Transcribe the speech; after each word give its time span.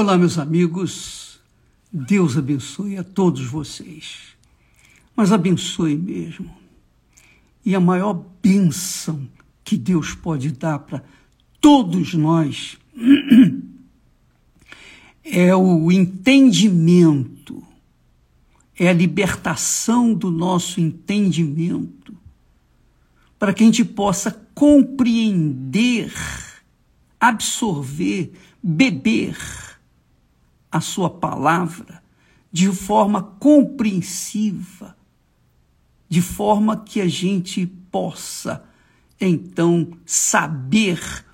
Olá, 0.00 0.16
meus 0.16 0.38
amigos. 0.38 1.40
Deus 1.92 2.38
abençoe 2.38 2.96
a 2.96 3.02
todos 3.02 3.44
vocês. 3.44 4.28
Mas 5.16 5.32
abençoe 5.32 5.96
mesmo. 5.96 6.56
E 7.64 7.74
a 7.74 7.80
maior 7.80 8.24
bênção 8.40 9.28
que 9.64 9.76
Deus 9.76 10.14
pode 10.14 10.52
dar 10.52 10.78
para 10.78 11.02
todos 11.60 12.14
nós 12.14 12.78
é 15.24 15.56
o 15.56 15.90
entendimento, 15.90 17.60
é 18.78 18.90
a 18.90 18.92
libertação 18.92 20.14
do 20.14 20.30
nosso 20.30 20.80
entendimento, 20.80 22.14
para 23.36 23.52
que 23.52 23.64
a 23.64 23.66
gente 23.66 23.84
possa 23.84 24.30
compreender, 24.54 26.14
absorver, 27.18 28.30
beber 28.62 29.36
a 30.70 30.80
Sua 30.80 31.10
palavra 31.10 32.02
de 32.50 32.68
forma 32.72 33.22
compreensiva, 33.22 34.96
de 36.08 36.22
forma 36.22 36.76
que 36.76 37.00
a 37.00 37.06
gente 37.06 37.66
possa 37.66 38.64
então 39.20 39.88
saber 40.06 41.24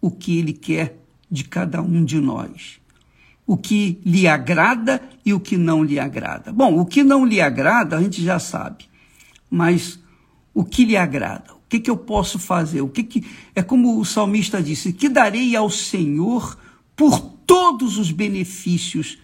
o 0.00 0.10
que 0.10 0.38
Ele 0.38 0.52
quer 0.52 0.98
de 1.30 1.44
cada 1.44 1.82
um 1.82 2.04
de 2.04 2.20
nós. 2.20 2.80
O 3.46 3.56
que 3.56 4.00
lhe 4.04 4.26
agrada 4.28 5.02
e 5.24 5.34
o 5.34 5.40
que 5.40 5.56
não 5.56 5.82
lhe 5.82 5.98
agrada. 5.98 6.52
Bom, 6.52 6.78
o 6.78 6.86
que 6.86 7.02
não 7.02 7.26
lhe 7.26 7.40
agrada 7.40 7.96
a 7.96 8.02
gente 8.02 8.22
já 8.22 8.38
sabe, 8.38 8.84
mas 9.50 9.98
o 10.54 10.64
que 10.64 10.84
lhe 10.84 10.96
agrada? 10.96 11.52
O 11.54 11.68
que, 11.68 11.80
que 11.80 11.90
eu 11.90 11.96
posso 11.96 12.38
fazer? 12.38 12.82
O 12.82 12.88
que, 12.88 13.02
que 13.02 13.26
é 13.54 13.62
como 13.62 13.98
o 13.98 14.04
salmista 14.04 14.62
disse: 14.62 14.92
que 14.92 15.08
darei 15.08 15.56
ao 15.56 15.70
Senhor 15.70 16.56
por 16.94 17.18
todos 17.52 17.98
os 17.98 18.10
benefícios 18.10 19.18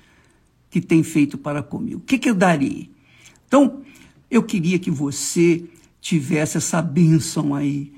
que 0.68 0.82
tem 0.82 1.02
feito 1.02 1.38
para 1.38 1.62
comigo. 1.62 2.00
O 2.00 2.04
que, 2.04 2.18
que 2.18 2.28
eu 2.28 2.34
darei? 2.34 2.90
Então, 3.46 3.80
eu 4.30 4.42
queria 4.42 4.78
que 4.78 4.90
você 4.90 5.64
tivesse 5.98 6.58
essa 6.58 6.82
bênção 6.82 7.54
aí 7.54 7.90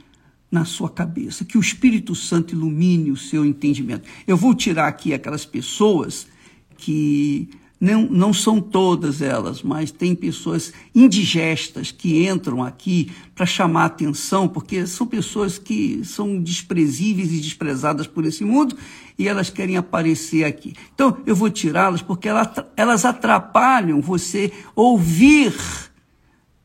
na 0.48 0.64
sua 0.64 0.88
cabeça, 0.88 1.44
que 1.44 1.58
o 1.58 1.60
Espírito 1.60 2.14
Santo 2.14 2.54
ilumine 2.54 3.10
o 3.10 3.16
seu 3.16 3.44
entendimento. 3.44 4.08
Eu 4.24 4.36
vou 4.36 4.54
tirar 4.54 4.86
aqui 4.86 5.12
aquelas 5.12 5.44
pessoas 5.44 6.28
que 6.76 7.50
não, 7.80 8.02
não 8.02 8.32
são 8.34 8.60
todas 8.60 9.22
elas, 9.22 9.62
mas 9.62 9.90
tem 9.90 10.14
pessoas 10.14 10.70
indigestas 10.94 11.90
que 11.90 12.28
entram 12.28 12.62
aqui 12.62 13.10
para 13.34 13.46
chamar 13.46 13.86
atenção, 13.86 14.46
porque 14.46 14.86
são 14.86 15.06
pessoas 15.06 15.58
que 15.58 16.04
são 16.04 16.42
desprezíveis 16.42 17.32
e 17.32 17.40
desprezadas 17.40 18.06
por 18.06 18.26
esse 18.26 18.44
mundo 18.44 18.76
e 19.18 19.26
elas 19.26 19.48
querem 19.48 19.78
aparecer 19.78 20.44
aqui. 20.44 20.74
Então, 20.94 21.16
eu 21.24 21.34
vou 21.34 21.48
tirá-las 21.48 22.02
porque 22.02 22.28
elas 22.76 23.04
atrapalham 23.04 24.02
você 24.02 24.52
ouvir 24.76 25.54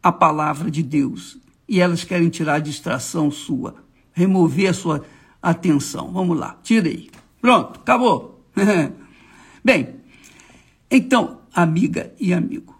a 0.03 0.11
palavra 0.11 0.69
de 0.69 0.83
Deus 0.83 1.37
e 1.67 1.79
elas 1.79 2.03
querem 2.03 2.27
tirar 2.27 2.55
a 2.55 2.59
distração 2.59 3.31
sua, 3.31 3.75
remover 4.11 4.69
a 4.69 4.73
sua 4.73 5.05
atenção. 5.41 6.11
Vamos 6.11 6.37
lá, 6.37 6.59
tirei. 6.61 7.09
Pronto, 7.41 7.79
acabou. 7.79 8.43
Bem, 9.63 9.94
então, 10.95 11.41
amiga 11.53 12.13
e 12.19 12.33
amigo, 12.33 12.75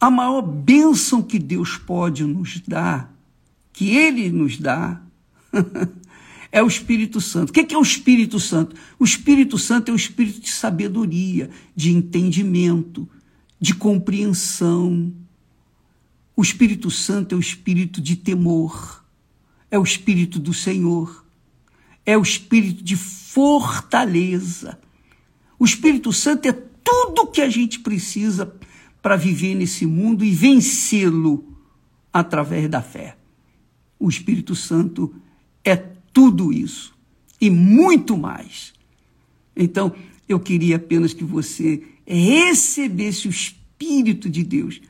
a 0.00 0.10
maior 0.10 0.42
bênção 0.42 1.22
que 1.22 1.38
Deus 1.38 1.76
pode 1.76 2.24
nos 2.24 2.60
dar, 2.60 3.14
que 3.72 3.90
Ele 3.90 4.30
nos 4.30 4.58
dá, 4.58 5.00
é 6.52 6.62
o 6.62 6.66
Espírito 6.66 7.20
Santo. 7.20 7.50
O 7.50 7.52
que 7.52 7.74
é 7.74 7.78
o 7.78 7.82
Espírito 7.82 8.38
Santo? 8.38 8.76
O 8.98 9.04
Espírito 9.04 9.58
Santo 9.58 9.90
é 9.90 9.92
o 9.92 9.96
espírito 9.96 10.40
de 10.40 10.50
sabedoria, 10.50 11.50
de 11.74 11.92
entendimento, 11.92 13.08
de 13.60 13.74
compreensão, 13.74 15.12
o 16.36 16.42
Espírito 16.42 16.90
Santo 16.90 17.34
é 17.34 17.38
o 17.38 17.40
espírito 17.40 17.98
de 17.98 18.14
temor, 18.14 19.02
é 19.70 19.78
o 19.78 19.82
espírito 19.82 20.38
do 20.38 20.52
Senhor, 20.52 21.24
é 22.04 22.16
o 22.18 22.22
espírito 22.22 22.84
de 22.84 22.94
fortaleza. 22.94 24.78
O 25.58 25.64
Espírito 25.64 26.12
Santo 26.12 26.46
é 26.46 26.52
tudo 26.86 27.26
que 27.26 27.42
a 27.42 27.50
gente 27.50 27.80
precisa 27.80 28.54
para 29.02 29.16
viver 29.16 29.54
nesse 29.54 29.84
mundo 29.84 30.24
e 30.24 30.30
vencê-lo 30.30 31.44
através 32.12 32.70
da 32.70 32.80
fé. 32.80 33.18
O 33.98 34.08
Espírito 34.08 34.54
Santo 34.54 35.14
é 35.64 35.76
tudo 35.76 36.52
isso 36.52 36.94
e 37.40 37.50
muito 37.50 38.16
mais. 38.16 38.72
Então, 39.54 39.92
eu 40.28 40.38
queria 40.38 40.76
apenas 40.76 41.12
que 41.12 41.24
você 41.24 41.82
recebesse 42.06 43.26
o 43.26 43.30
Espírito 43.30 44.30
de 44.30 44.44
Deus 44.44 44.80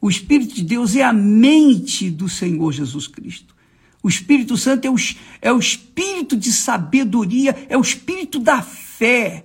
o 0.00 0.08
Espírito 0.08 0.54
de 0.54 0.62
Deus 0.62 0.94
é 0.94 1.02
a 1.02 1.12
mente 1.12 2.10
do 2.10 2.28
Senhor 2.28 2.72
Jesus 2.72 3.08
Cristo. 3.08 3.54
O 4.02 4.08
Espírito 4.08 4.56
Santo 4.56 4.84
é 4.84 4.90
o, 4.90 4.94
é 5.42 5.52
o 5.52 5.58
espírito 5.58 6.36
de 6.36 6.52
sabedoria, 6.52 7.66
é 7.68 7.76
o 7.76 7.80
espírito 7.80 8.38
da 8.38 8.62
fé 8.62 9.44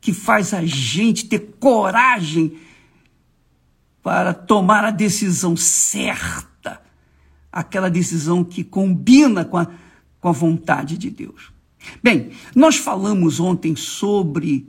que 0.00 0.12
faz 0.12 0.54
a 0.54 0.64
gente 0.64 1.26
ter 1.26 1.56
coragem 1.58 2.58
para 4.02 4.32
tomar 4.32 4.84
a 4.84 4.90
decisão 4.90 5.56
certa, 5.56 6.80
aquela 7.52 7.90
decisão 7.90 8.42
que 8.42 8.64
combina 8.64 9.44
com 9.44 9.58
a, 9.58 9.66
com 10.18 10.28
a 10.28 10.32
vontade 10.32 10.96
de 10.96 11.10
Deus. 11.10 11.52
Bem, 12.02 12.30
nós 12.54 12.76
falamos 12.76 13.40
ontem 13.40 13.76
sobre 13.76 14.66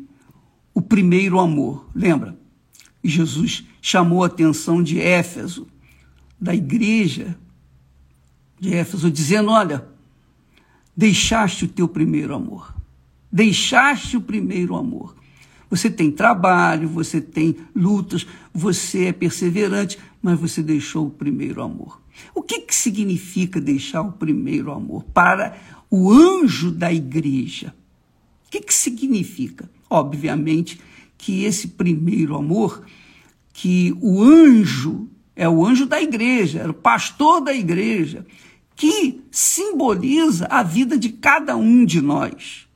o 0.73 0.81
primeiro 0.81 1.39
amor, 1.39 1.89
lembra? 1.93 2.37
Jesus 3.03 3.65
chamou 3.81 4.23
a 4.23 4.27
atenção 4.27 4.83
de 4.83 4.99
Éfeso, 4.99 5.67
da 6.39 6.53
igreja 6.53 7.37
de 8.59 8.73
Éfeso, 8.73 9.09
dizendo: 9.09 9.51
Olha, 9.51 9.85
deixaste 10.95 11.65
o 11.65 11.67
teu 11.67 11.87
primeiro 11.87 12.33
amor, 12.35 12.75
deixaste 13.31 14.17
o 14.17 14.21
primeiro 14.21 14.75
amor. 14.75 15.20
Você 15.71 15.89
tem 15.89 16.11
trabalho, 16.11 16.89
você 16.89 17.21
tem 17.21 17.55
lutas, 17.73 18.27
você 18.53 19.05
é 19.05 19.13
perseverante, 19.13 19.97
mas 20.21 20.37
você 20.37 20.61
deixou 20.61 21.07
o 21.07 21.11
primeiro 21.11 21.61
amor. 21.61 22.01
O 22.35 22.43
que, 22.43 22.59
que 22.59 22.75
significa 22.75 23.61
deixar 23.61 24.01
o 24.01 24.11
primeiro 24.11 24.69
amor 24.73 25.05
para 25.05 25.57
o 25.89 26.11
anjo 26.11 26.71
da 26.71 26.91
igreja? 26.91 27.73
O 28.45 28.51
que, 28.51 28.59
que 28.59 28.73
significa? 28.73 29.71
Obviamente 29.89 30.79
que 31.17 31.45
esse 31.45 31.69
primeiro 31.69 32.35
amor 32.35 32.85
que 33.53 33.95
o 34.01 34.21
anjo 34.21 35.07
é 35.33 35.47
o 35.47 35.65
anjo 35.65 35.85
da 35.85 36.01
igreja, 36.01 36.59
era 36.59 36.71
o 36.71 36.73
pastor 36.73 37.39
da 37.39 37.53
igreja, 37.53 38.25
que 38.75 39.21
simboliza 39.31 40.47
a 40.47 40.63
vida 40.63 40.97
de 40.97 41.09
cada 41.09 41.55
um 41.55 41.85
de 41.85 42.01
nós. 42.01 42.67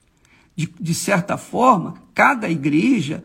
De, 0.56 0.73
de 0.79 0.94
certa 0.94 1.35
forma, 1.38 2.04
cada 2.15 2.49
igreja 2.49 3.23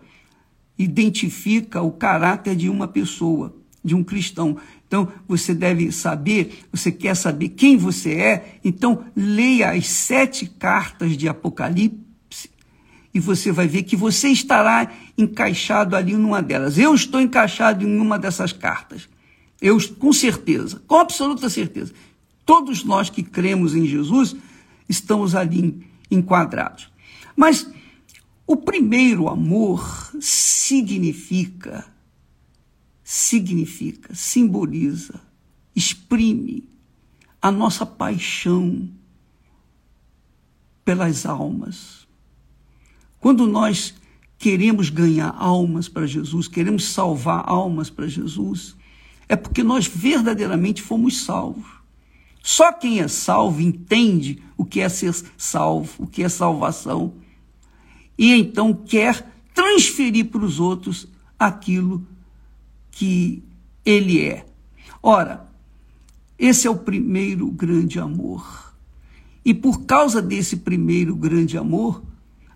identifica 0.76 1.80
o 1.80 1.92
caráter 1.92 2.56
de 2.56 2.68
uma 2.68 2.88
pessoa, 2.88 3.54
de 3.82 3.94
um 3.94 4.02
cristão. 4.02 4.56
Então, 4.86 5.08
você 5.28 5.54
deve 5.54 5.92
saber, 5.92 6.64
você 6.72 6.90
quer 6.90 7.14
saber 7.14 7.50
quem 7.50 7.76
você 7.76 8.14
é, 8.14 8.58
então 8.64 9.04
leia 9.14 9.70
as 9.70 9.86
sete 9.86 10.46
cartas 10.46 11.16
de 11.16 11.28
Apocalipse 11.28 12.50
e 13.14 13.20
você 13.20 13.52
vai 13.52 13.68
ver 13.68 13.84
que 13.84 13.94
você 13.94 14.28
estará 14.28 14.90
encaixado 15.16 15.94
ali 15.94 16.14
numa 16.14 16.42
delas. 16.42 16.76
Eu 16.76 16.94
estou 16.94 17.20
encaixado 17.20 17.86
em 17.86 17.98
uma 18.00 18.18
dessas 18.18 18.52
cartas. 18.52 19.08
Eu, 19.60 19.78
com 19.98 20.12
certeza, 20.12 20.82
com 20.86 20.96
absoluta 20.96 21.48
certeza. 21.48 21.92
Todos 22.44 22.82
nós 22.82 23.10
que 23.10 23.22
cremos 23.22 23.74
em 23.74 23.86
Jesus 23.86 24.34
estamos 24.88 25.34
ali 25.34 25.86
enquadrados. 26.10 26.90
Mas 27.36 27.70
o 28.50 28.56
primeiro 28.56 29.28
amor 29.28 30.10
significa, 30.20 31.86
significa, 33.04 34.14
simboliza, 34.14 35.20
exprime 35.74 36.68
a 37.40 37.50
nossa 37.50 37.86
paixão 37.86 38.88
pelas 40.84 41.24
almas 41.26 42.00
quando 43.20 43.46
nós 43.46 43.94
queremos 44.38 44.88
ganhar 44.88 45.36
almas 45.38 45.88
para 45.88 46.06
Jesus, 46.06 46.48
queremos 46.48 46.86
salvar 46.86 47.44
almas 47.46 47.90
para 47.90 48.08
Jesus, 48.08 48.74
é 49.28 49.36
porque 49.36 49.62
nós 49.62 49.86
verdadeiramente 49.86 50.80
fomos 50.80 51.22
salvos. 51.22 51.68
Só 52.42 52.72
quem 52.72 53.00
é 53.00 53.06
salvo 53.06 53.60
entende 53.60 54.42
o 54.56 54.64
que 54.64 54.80
é 54.80 54.88
ser 54.88 55.14
salvo, 55.36 56.04
o 56.04 56.06
que 56.06 56.22
é 56.22 56.28
salvação, 56.30 57.12
e 58.20 58.34
então 58.34 58.74
quer 58.74 59.26
transferir 59.54 60.26
para 60.26 60.44
os 60.44 60.60
outros 60.60 61.08
aquilo 61.38 62.06
que 62.90 63.42
ele 63.82 64.20
é. 64.20 64.44
Ora, 65.02 65.48
esse 66.38 66.66
é 66.66 66.70
o 66.70 66.76
primeiro 66.76 67.50
grande 67.50 67.98
amor. 67.98 68.74
E 69.42 69.54
por 69.54 69.86
causa 69.86 70.20
desse 70.20 70.58
primeiro 70.58 71.16
grande 71.16 71.56
amor, 71.56 72.02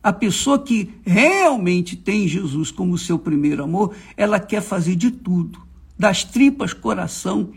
A 0.04 0.12
pessoa 0.12 0.62
que 0.62 0.90
realmente 1.02 1.96
tem 1.96 2.28
Jesus 2.28 2.70
como 2.70 2.98
seu 2.98 3.18
primeiro 3.18 3.64
amor, 3.64 3.96
ela 4.18 4.38
quer 4.38 4.60
fazer 4.60 4.96
de 4.96 5.10
tudo, 5.10 5.58
das 5.98 6.22
tripas 6.22 6.74
coração, 6.74 7.52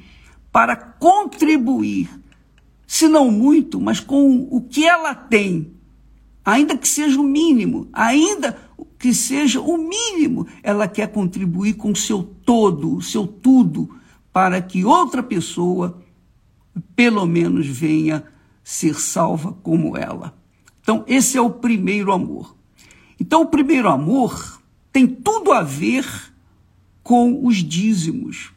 para 0.49 0.73
contribuir, 0.73 2.09
se 2.87 3.09
não 3.09 3.29
muito, 3.29 3.81
mas 3.81 3.99
com 3.99 4.47
o 4.49 4.61
que 4.61 4.87
ela 4.87 5.13
tem, 5.13 5.73
ainda 6.47 6.77
que 6.77 6.87
seja 6.87 7.19
o 7.19 7.23
mínimo, 7.25 7.89
ainda 7.91 8.57
que 8.97 9.13
seja 9.13 9.59
o 9.59 9.77
mínimo, 9.77 10.47
ela 10.63 10.87
quer 10.87 11.11
contribuir 11.11 11.73
com 11.73 11.91
o 11.91 11.95
seu 11.95 12.23
todo, 12.23 12.95
o 12.95 13.01
seu 13.01 13.27
tudo, 13.27 13.99
para 14.31 14.61
que 14.61 14.85
outra 14.85 15.21
pessoa, 15.21 16.01
pelo 16.95 17.25
menos, 17.25 17.67
venha 17.67 18.23
ser 18.63 18.97
salva 18.97 19.51
como 19.61 19.97
ela. 19.97 20.33
Então, 20.81 21.03
esse 21.05 21.37
é 21.37 21.41
o 21.41 21.49
primeiro 21.49 22.13
amor. 22.13 22.55
Então, 23.19 23.41
o 23.41 23.47
primeiro 23.47 23.89
amor 23.89 24.61
tem 24.89 25.05
tudo 25.05 25.51
a 25.51 25.61
ver 25.61 26.05
com 27.03 27.45
os 27.45 27.57
dízimos. 27.57 28.53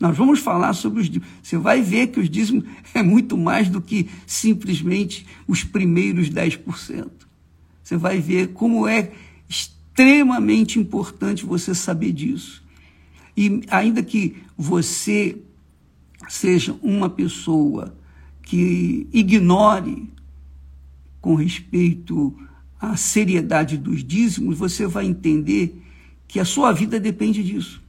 Nós 0.00 0.16
vamos 0.16 0.38
falar 0.38 0.72
sobre 0.74 1.00
os 1.00 1.06
dízimos. 1.06 1.28
Você 1.42 1.58
vai 1.58 1.82
ver 1.82 2.08
que 2.08 2.20
os 2.20 2.30
dízimos 2.30 2.64
é 2.94 3.02
muito 3.02 3.36
mais 3.36 3.68
do 3.68 3.80
que 3.80 4.08
simplesmente 4.26 5.26
os 5.46 5.64
primeiros 5.64 6.30
10%. 6.30 7.08
Você 7.82 7.96
vai 7.96 8.20
ver 8.20 8.48
como 8.48 8.86
é 8.86 9.10
extremamente 9.48 10.78
importante 10.78 11.44
você 11.44 11.74
saber 11.74 12.12
disso. 12.12 12.62
E 13.36 13.62
ainda 13.68 14.02
que 14.02 14.36
você 14.56 15.38
seja 16.28 16.76
uma 16.82 17.08
pessoa 17.08 17.96
que 18.42 19.08
ignore 19.12 20.08
com 21.20 21.34
respeito 21.34 22.36
à 22.80 22.96
seriedade 22.96 23.76
dos 23.76 24.04
dízimos, 24.04 24.56
você 24.58 24.86
vai 24.86 25.06
entender 25.06 25.80
que 26.26 26.38
a 26.38 26.44
sua 26.44 26.72
vida 26.72 27.00
depende 27.00 27.42
disso. 27.42 27.82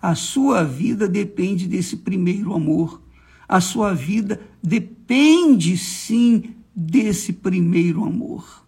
A 0.00 0.14
sua 0.14 0.62
vida 0.62 1.08
depende 1.08 1.66
desse 1.66 1.96
primeiro 1.96 2.54
amor. 2.54 3.02
A 3.48 3.60
sua 3.60 3.94
vida 3.94 4.40
depende 4.62 5.76
sim 5.76 6.54
desse 6.74 7.32
primeiro 7.32 8.04
amor. 8.04 8.64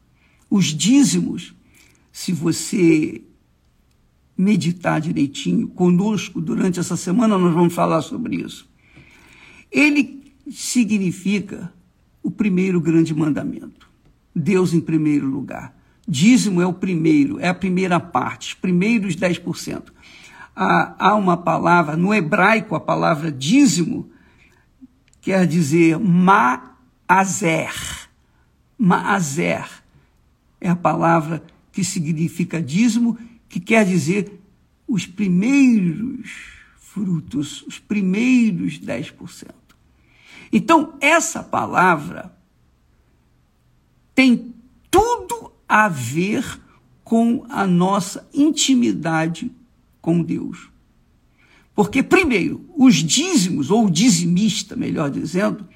Os 0.48 0.66
dízimos, 0.66 1.54
se 2.10 2.32
você 2.32 3.22
meditar 4.36 5.00
direitinho 5.00 5.68
conosco 5.68 6.40
durante 6.40 6.80
essa 6.80 6.96
semana, 6.96 7.38
nós 7.38 7.54
vamos 7.54 7.74
falar 7.74 8.02
sobre 8.02 8.36
isso. 8.36 8.68
Ele 9.70 10.32
significa 10.50 11.72
o 12.22 12.30
primeiro 12.30 12.80
grande 12.80 13.14
mandamento. 13.14 13.88
Deus 14.34 14.72
em 14.72 14.80
primeiro 14.80 15.26
lugar. 15.26 15.78
Dízimo 16.08 16.60
é 16.60 16.66
o 16.66 16.72
primeiro, 16.72 17.38
é 17.38 17.48
a 17.48 17.54
primeira 17.54 18.00
parte, 18.00 18.48
os 18.48 18.54
primeiros 18.54 19.14
10%. 19.14 19.84
Há, 20.54 21.14
uma 21.14 21.36
palavra, 21.36 21.96
no 21.96 22.12
hebraico, 22.12 22.74
a 22.74 22.80
palavra 22.80 23.30
dízimo 23.32 24.10
quer 25.20 25.46
dizer 25.46 25.98
ma'azer. 25.98 27.74
Ma'azer 28.76 29.68
é 30.60 30.68
a 30.68 30.76
palavra 30.76 31.42
que 31.72 31.84
significa 31.84 32.60
dízimo, 32.60 33.18
que 33.48 33.60
quer 33.60 33.84
dizer 33.84 34.40
os 34.86 35.06
primeiros 35.06 36.30
frutos, 36.76 37.62
os 37.62 37.78
primeiros 37.78 38.78
10%. 38.78 39.46
Então, 40.52 40.94
essa 41.00 41.42
palavra 41.42 42.36
tem 44.14 44.52
tudo 44.90 45.52
a 45.68 45.88
ver 45.88 46.60
com 47.04 47.46
a 47.48 47.66
nossa 47.66 48.28
intimidade 48.34 49.50
com 50.00 50.22
Deus. 50.22 50.68
Porque, 51.74 52.02
primeiro, 52.02 52.64
os 52.76 52.96
dízimos, 52.96 53.70
ou 53.70 53.86
o 53.86 53.90
dizimista, 53.90 54.76
melhor 54.76 55.10
dizendo, 55.10 55.66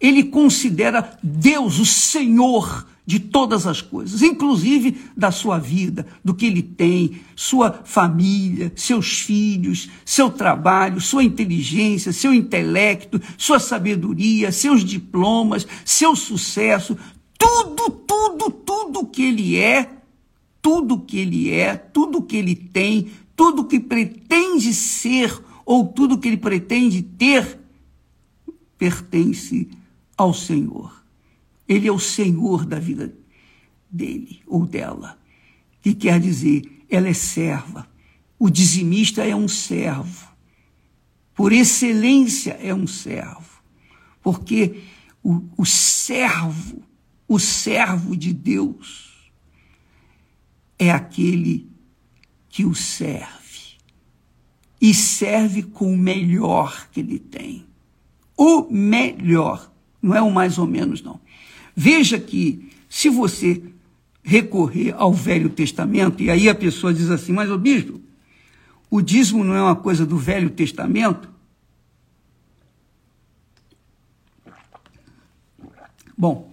ele 0.00 0.24
considera 0.24 1.16
Deus 1.22 1.78
o 1.78 1.86
Senhor 1.86 2.86
de 3.04 3.18
todas 3.18 3.66
as 3.66 3.80
coisas, 3.80 4.22
inclusive 4.22 4.96
da 5.16 5.30
sua 5.30 5.58
vida, 5.58 6.06
do 6.24 6.34
que 6.34 6.46
ele 6.46 6.62
tem, 6.62 7.20
sua 7.34 7.82
família, 7.84 8.72
seus 8.76 9.20
filhos, 9.20 9.88
seu 10.04 10.30
trabalho, 10.30 11.00
sua 11.00 11.24
inteligência, 11.24 12.12
seu 12.12 12.32
intelecto, 12.32 13.20
sua 13.36 13.58
sabedoria, 13.58 14.52
seus 14.52 14.84
diplomas, 14.84 15.66
seu 15.84 16.14
sucesso, 16.14 16.96
tudo, 17.36 17.90
tudo, 17.90 18.50
tudo 18.50 19.06
que 19.06 19.22
ele 19.22 19.56
é, 19.56 19.90
tudo 20.60 21.00
que 21.00 21.18
ele 21.18 21.50
é, 21.50 21.74
tudo 21.74 22.22
que 22.22 22.36
ele 22.36 22.54
tem, 22.54 23.10
tudo 23.36 23.66
que 23.66 23.80
pretende 23.80 24.72
ser 24.74 25.42
ou 25.64 25.86
tudo 25.86 26.18
que 26.18 26.28
ele 26.28 26.36
pretende 26.36 27.02
ter, 27.02 27.58
pertence 28.76 29.68
ao 30.16 30.34
Senhor. 30.34 31.02
Ele 31.68 31.88
é 31.88 31.92
o 31.92 31.98
senhor 31.98 32.66
da 32.66 32.78
vida 32.78 33.14
dele 33.90 34.42
ou 34.46 34.66
dela. 34.66 35.18
Que 35.80 35.94
quer 35.94 36.20
dizer, 36.20 36.62
ela 36.88 37.08
é 37.08 37.14
serva. 37.14 37.88
O 38.38 38.50
dizimista 38.50 39.24
é 39.24 39.34
um 39.34 39.48
servo. 39.48 40.28
Por 41.34 41.52
excelência 41.52 42.58
é 42.60 42.74
um 42.74 42.86
servo. 42.86 43.62
Porque 44.22 44.82
o, 45.22 45.42
o 45.56 45.64
servo, 45.64 46.82
o 47.26 47.38
servo 47.38 48.16
de 48.16 48.32
Deus, 48.32 49.32
é 50.78 50.90
aquele 50.90 51.71
que 52.52 52.66
o 52.66 52.74
serve. 52.74 53.78
E 54.80 54.92
serve 54.92 55.62
com 55.62 55.92
o 55.92 55.96
melhor 55.96 56.88
que 56.92 57.00
ele 57.00 57.18
tem. 57.18 57.64
O 58.36 58.70
melhor. 58.70 59.72
Não 60.02 60.14
é 60.14 60.20
o 60.20 60.30
mais 60.30 60.58
ou 60.58 60.66
menos, 60.66 61.02
não. 61.02 61.18
Veja 61.74 62.20
que, 62.20 62.70
se 62.88 63.08
você 63.08 63.62
recorrer 64.22 64.94
ao 64.96 65.14
Velho 65.14 65.48
Testamento, 65.48 66.22
e 66.22 66.30
aí 66.30 66.48
a 66.48 66.54
pessoa 66.54 66.92
diz 66.92 67.08
assim, 67.08 67.32
mas 67.32 67.50
o 67.50 67.56
bispo, 67.56 68.00
o 68.90 69.00
dízimo 69.00 69.42
não 69.42 69.54
é 69.54 69.62
uma 69.62 69.76
coisa 69.76 70.04
do 70.04 70.18
Velho 70.18 70.50
Testamento? 70.50 71.30
Bom, 76.18 76.52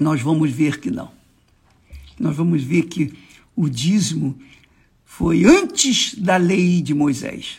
nós 0.00 0.22
vamos 0.22 0.50
ver 0.50 0.80
que 0.80 0.90
não. 0.90 1.12
Nós 2.18 2.34
vamos 2.34 2.62
ver 2.62 2.84
que 2.84 3.12
o 3.54 3.68
dízimo 3.68 4.38
foi 5.16 5.44
antes 5.44 6.16
da 6.16 6.36
lei 6.36 6.82
de 6.82 6.92
Moisés. 6.92 7.58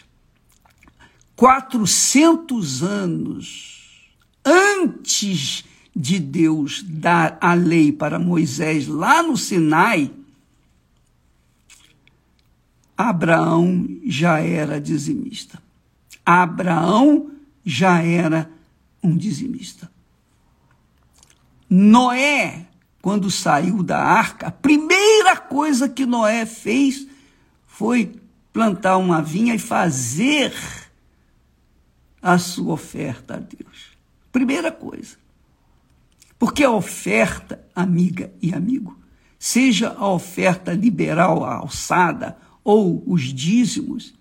400 1.38 2.84
anos 2.84 4.12
antes 4.44 5.64
de 5.96 6.20
Deus 6.20 6.84
dar 6.84 7.38
a 7.40 7.54
lei 7.54 7.94
para 7.94 8.20
Moisés 8.20 8.90
lá 8.90 9.24
no 9.24 9.38
Sinai, 9.38 10.12
Abraão 12.98 13.88
já 14.06 14.40
era 14.40 14.82
dizimista. 14.82 15.62
Abraão 16.26 17.32
já 17.66 18.02
era 18.02 18.52
um 19.02 19.16
dizimista. 19.16 19.90
Noé, 21.70 22.68
quando 23.02 23.32
saiu 23.32 23.82
da 23.82 24.04
arca, 24.04 24.48
a 24.48 24.52
primeira 24.52 25.38
coisa 25.38 25.88
que 25.88 26.06
Noé 26.06 26.46
fez 26.46 27.15
foi 27.78 28.16
plantar 28.54 28.96
uma 28.96 29.22
vinha 29.22 29.54
e 29.54 29.60
fazer 29.60 30.54
a 32.22 32.38
sua 32.38 32.74
oferta 32.74 33.36
a 33.36 33.38
Deus. 33.38 33.98
Primeira 34.32 34.72
coisa. 34.72 35.18
Porque 36.40 36.64
a 36.64 36.72
oferta, 36.72 37.62
amiga 37.76 38.32
e 38.42 38.54
amigo, 38.54 38.98
seja 39.38 39.90
a 39.90 40.08
oferta 40.08 40.72
liberal, 40.72 41.44
a 41.44 41.56
alçada 41.56 42.38
ou 42.64 43.04
os 43.06 43.24
dízimos, 43.24 44.14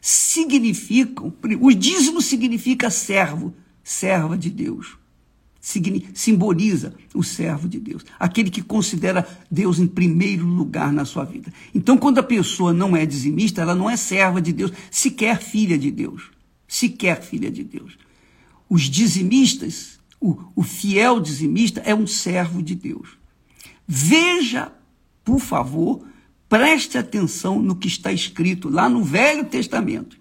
significam, 0.00 1.34
o 1.60 1.72
dízimo 1.72 2.22
significa 2.22 2.90
servo, 2.90 3.52
serva 3.82 4.38
de 4.38 4.50
Deus. 4.50 4.96
Simboliza 5.60 6.94
o 7.14 7.22
servo 7.22 7.68
de 7.68 7.78
Deus, 7.78 8.04
aquele 8.18 8.50
que 8.50 8.62
considera 8.62 9.28
Deus 9.50 9.78
em 9.78 9.86
primeiro 9.86 10.46
lugar 10.46 10.90
na 10.92 11.04
sua 11.04 11.24
vida. 11.24 11.52
Então, 11.74 11.98
quando 11.98 12.18
a 12.18 12.22
pessoa 12.22 12.72
não 12.72 12.96
é 12.96 13.04
dizimista, 13.04 13.60
ela 13.60 13.74
não 13.74 13.90
é 13.90 13.96
serva 13.96 14.40
de 14.40 14.52
Deus, 14.52 14.72
sequer 14.90 15.40
filha 15.40 15.78
de 15.78 15.90
Deus. 15.90 16.30
Sequer 16.66 17.20
filha 17.20 17.50
de 17.50 17.62
Deus. 17.64 17.98
Os 18.68 18.82
dizimistas 18.82 20.00
o, 20.20 20.38
o 20.54 20.62
fiel 20.62 21.18
dizimista 21.18 21.80
é 21.80 21.94
um 21.94 22.06
servo 22.06 22.62
de 22.62 22.74
Deus. 22.74 23.08
Veja, 23.88 24.70
por 25.24 25.40
favor, 25.40 26.04
preste 26.48 26.98
atenção 26.98 27.60
no 27.62 27.74
que 27.74 27.88
está 27.88 28.12
escrito 28.12 28.68
lá 28.68 28.88
no 28.88 29.02
Velho 29.02 29.46
Testamento. 29.46 30.18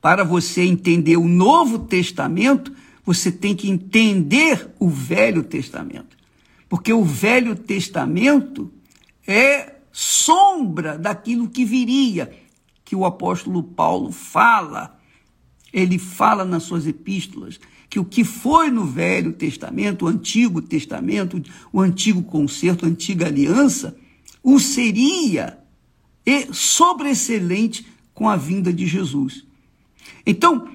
Para 0.00 0.24
você 0.24 0.62
entender 0.62 1.16
o 1.16 1.28
Novo 1.28 1.78
Testamento, 1.78 2.74
você 3.04 3.30
tem 3.30 3.54
que 3.54 3.68
entender 3.68 4.70
o 4.78 4.88
Velho 4.88 5.42
Testamento. 5.42 6.16
Porque 6.68 6.92
o 6.92 7.04
Velho 7.04 7.54
Testamento 7.54 8.72
é 9.26 9.74
sombra 9.92 10.98
daquilo 10.98 11.48
que 11.48 11.64
viria, 11.64 12.32
que 12.84 12.96
o 12.96 13.04
apóstolo 13.04 13.62
Paulo 13.62 14.10
fala. 14.10 14.98
Ele 15.72 15.98
fala 15.98 16.44
nas 16.44 16.62
suas 16.64 16.86
epístolas 16.86 17.60
que 17.88 18.00
o 18.00 18.04
que 18.04 18.24
foi 18.24 18.70
no 18.70 18.84
Velho 18.84 19.32
Testamento, 19.32 20.04
o 20.04 20.08
Antigo 20.08 20.60
Testamento, 20.60 21.40
o 21.72 21.80
Antigo 21.80 22.22
Concerto, 22.22 22.84
a 22.84 22.88
Antiga 22.88 23.26
Aliança, 23.26 23.96
o 24.42 24.58
seria 24.58 25.58
e 26.26 26.52
sobreexcelente 26.52 27.86
com 28.12 28.28
a 28.28 28.36
vinda 28.36 28.72
de 28.72 28.86
Jesus. 28.86 29.44
Então, 30.26 30.68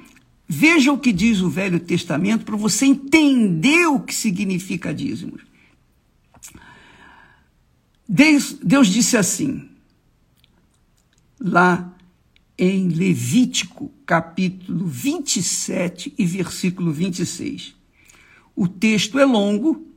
veja 0.52 0.92
o 0.92 0.98
que 0.98 1.14
diz 1.14 1.42
o 1.42 1.50
Velho 1.50 1.80
Testamento 1.80 2.44
para 2.44 2.56
você 2.56 2.88
entender 2.88 3.86
o 3.86 4.00
que 4.00 4.16
significa 4.16 4.92
dízimos. 4.92 5.44
Deus, 8.08 8.54
Deus 8.54 8.88
disse 8.88 9.16
assim, 9.16 9.70
lá 11.40 11.96
em 12.58 12.88
Levítico, 12.88 13.92
capítulo 14.08 14.88
27 14.88 16.16
e 16.18 16.26
versículo 16.26 16.92
26. 16.92 17.76
O 18.56 18.68
texto 18.68 19.20
é 19.20 19.26
longo, 19.26 19.88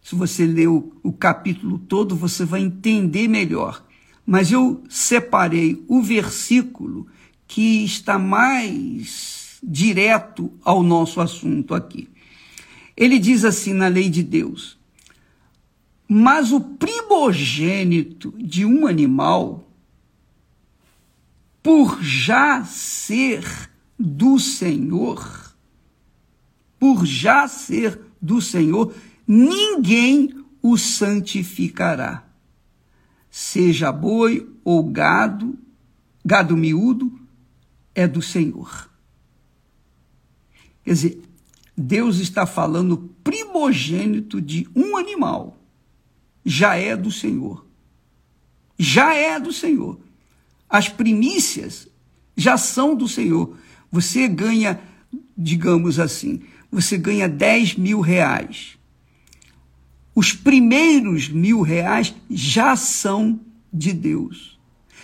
se 0.00 0.14
você 0.14 0.46
ler 0.46 0.68
o, 0.68 0.92
o 1.02 1.12
capítulo 1.12 1.80
todo, 1.80 2.14
você 2.14 2.44
vai 2.44 2.60
entender 2.60 3.26
melhor. 3.26 3.84
Mas 4.24 4.52
eu 4.52 4.84
separei 4.88 5.84
o 5.88 6.00
versículo 6.00 7.08
que 7.48 7.84
está 7.84 8.16
mais 8.16 9.39
direto 9.62 10.52
ao 10.64 10.82
nosso 10.82 11.20
assunto 11.20 11.74
aqui. 11.74 12.08
Ele 12.96 13.18
diz 13.18 13.44
assim 13.44 13.72
na 13.72 13.88
lei 13.88 14.08
de 14.10 14.22
Deus: 14.22 14.78
Mas 16.08 16.52
o 16.52 16.60
primogênito 16.60 18.34
de 18.38 18.64
um 18.64 18.86
animal 18.86 19.66
por 21.62 22.02
já 22.02 22.64
ser 22.64 23.44
do 23.98 24.38
Senhor, 24.38 25.54
por 26.78 27.04
já 27.04 27.46
ser 27.46 28.00
do 28.20 28.40
Senhor, 28.40 28.94
ninguém 29.26 30.34
o 30.62 30.76
santificará. 30.76 32.24
Seja 33.30 33.92
boi 33.92 34.48
ou 34.64 34.82
gado, 34.90 35.58
gado 36.24 36.56
miúdo, 36.56 37.18
é 37.94 38.08
do 38.08 38.20
Senhor. 38.20 38.89
Quer 40.90 40.94
dizer, 40.94 41.22
Deus 41.76 42.18
está 42.18 42.44
falando 42.44 43.14
primogênito 43.22 44.40
de 44.40 44.68
um 44.74 44.96
animal, 44.96 45.56
já 46.44 46.74
é 46.74 46.96
do 46.96 47.12
Senhor. 47.12 47.64
Já 48.76 49.14
é 49.14 49.38
do 49.38 49.52
Senhor. 49.52 50.00
As 50.68 50.88
primícias 50.88 51.86
já 52.36 52.58
são 52.58 52.96
do 52.96 53.06
Senhor. 53.06 53.56
Você 53.88 54.26
ganha, 54.26 54.80
digamos 55.38 56.00
assim, 56.00 56.42
você 56.72 56.98
ganha 56.98 57.28
10 57.28 57.76
mil 57.76 58.00
reais. 58.00 58.76
Os 60.12 60.32
primeiros 60.32 61.28
mil 61.28 61.62
reais 61.62 62.12
já 62.28 62.74
são 62.74 63.38
de 63.72 63.92
Deus. 63.92 64.58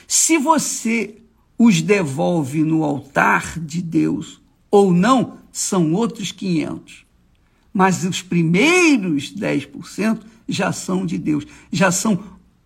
Se 0.09 0.37
você 0.37 1.23
os 1.57 1.81
devolve 1.81 2.65
no 2.65 2.83
altar 2.83 3.61
de 3.61 3.81
Deus 3.81 4.43
ou 4.69 4.93
não, 4.93 5.46
são 5.59 5.93
outros 5.95 6.31
500. 6.33 7.07
Mas 7.73 8.05
os 8.05 8.21
primeiros 8.23 9.35
10% 9.35 10.21
já 10.49 10.71
são 10.73 11.07
de 11.07 11.19
Deus, 11.19 11.47
já 11.73 11.91
são 11.91 12.23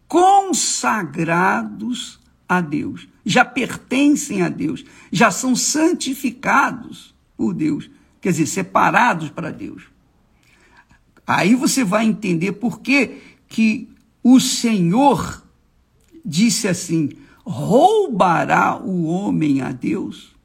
consagrados 0.09 2.21
a 2.49 2.61
Deus, 2.61 3.09
já 3.25 3.45
pertencem 3.45 4.43
a 4.43 4.49
Deus, 4.49 4.85
já 5.13 5.31
são 5.31 5.55
santificados 5.55 7.15
por 7.37 7.55
Deus, 7.55 7.89
quer 8.21 8.31
dizer, 8.31 8.47
separados 8.47 9.31
para 9.31 9.53
Deus. 9.53 9.85
Aí 11.27 11.55
você 11.55 11.85
vai 11.85 12.07
entender 12.07 12.53
por 12.53 12.81
que, 12.81 13.19
que 13.49 13.89
o 14.23 14.39
Senhor 14.41 15.43
disse 16.25 16.67
assim: 16.67 17.11
roubará 17.45 18.77
o 18.77 19.05
homem 19.05 19.61
a 19.63 19.71
Deus? 19.71 20.40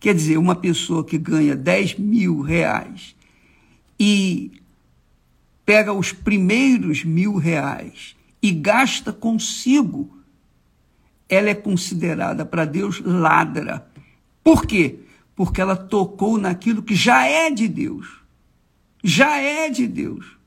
Quer 0.00 0.14
dizer, 0.14 0.36
uma 0.38 0.54
pessoa 0.54 1.04
que 1.04 1.18
ganha 1.18 1.56
10 1.56 1.98
mil 1.98 2.40
reais 2.40 3.16
e 3.98 4.52
pega 5.66 5.92
os 5.92 6.12
primeiros 6.12 7.04
mil 7.04 7.36
reais 7.36 8.16
e 8.40 8.52
gasta 8.52 9.12
consigo 9.12 10.18
ela 11.28 11.50
é 11.50 11.54
considerada 11.54 12.44
para 12.44 12.64
Deus 12.64 13.00
ladra. 13.04 13.86
Por 14.42 14.64
quê? 14.64 15.00
Porque 15.36 15.60
ela 15.60 15.76
tocou 15.76 16.38
naquilo 16.38 16.82
que 16.82 16.94
já 16.94 17.26
é 17.26 17.50
de 17.50 17.68
Deus. 17.68 18.08
Já 19.04 19.36
é 19.36 19.68
de 19.68 19.86
Deus. 19.86 20.38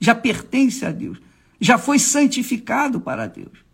Já 0.00 0.14
pertence 0.14 0.84
a 0.84 0.90
Deus. 0.90 1.18
Já 1.60 1.78
foi 1.78 1.98
santificado 1.98 3.00
para 3.00 3.26
Deus. 3.26 3.64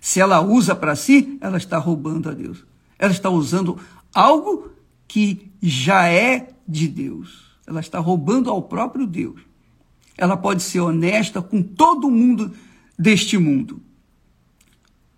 Se 0.00 0.20
ela 0.20 0.40
usa 0.40 0.74
para 0.74 0.94
si, 0.94 1.36
ela 1.40 1.56
está 1.56 1.76
roubando 1.76 2.30
a 2.30 2.32
Deus. 2.32 2.64
Ela 2.98 3.12
está 3.12 3.30
usando 3.30 3.78
algo 4.14 4.70
que 5.06 5.50
já 5.62 6.08
é 6.08 6.48
de 6.66 6.88
Deus. 6.88 7.58
Ela 7.66 7.80
está 7.80 7.98
roubando 7.98 8.50
ao 8.50 8.62
próprio 8.62 9.06
Deus. 9.06 9.40
Ela 10.16 10.36
pode 10.36 10.62
ser 10.62 10.80
honesta 10.80 11.42
com 11.42 11.62
todo 11.62 12.10
mundo 12.10 12.52
deste 12.98 13.36
mundo, 13.36 13.82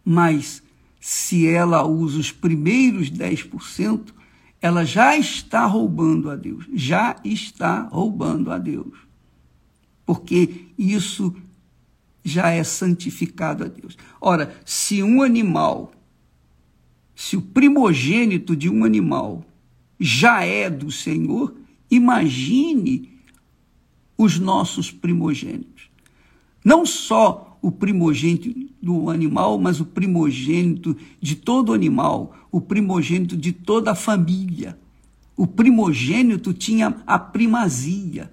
mas 0.04 0.62
se 1.00 1.46
ela 1.46 1.86
usa 1.86 2.18
os 2.18 2.32
primeiros 2.32 3.10
10%, 3.10 4.12
ela 4.60 4.84
já 4.84 5.16
está 5.16 5.64
roubando 5.66 6.28
a 6.30 6.34
Deus, 6.34 6.66
já 6.74 7.16
está 7.24 7.82
roubando 7.82 8.50
a 8.50 8.58
Deus. 8.58 8.98
Porque 10.04 10.66
isso 10.76 11.34
já 12.24 12.50
é 12.50 12.64
santificado 12.64 13.64
a 13.64 13.68
Deus. 13.68 13.96
Ora, 14.20 14.58
se 14.64 15.02
um 15.02 15.22
animal, 15.22 15.92
se 17.18 17.36
o 17.36 17.42
primogênito 17.42 18.54
de 18.54 18.70
um 18.70 18.84
animal 18.84 19.44
já 19.98 20.44
é 20.44 20.70
do 20.70 20.88
Senhor, 20.88 21.52
imagine 21.90 23.10
os 24.16 24.38
nossos 24.38 24.92
primogênitos. 24.92 25.90
Não 26.64 26.86
só 26.86 27.58
o 27.60 27.72
primogênito 27.72 28.54
do 28.80 29.10
animal, 29.10 29.58
mas 29.58 29.80
o 29.80 29.84
primogênito 29.84 30.96
de 31.20 31.34
todo 31.34 31.72
animal, 31.72 32.36
o 32.52 32.60
primogênito 32.60 33.36
de 33.36 33.50
toda 33.50 33.90
a 33.90 33.96
família. 33.96 34.78
O 35.36 35.44
primogênito 35.44 36.54
tinha 36.54 37.02
a 37.04 37.18
primazia. 37.18 38.32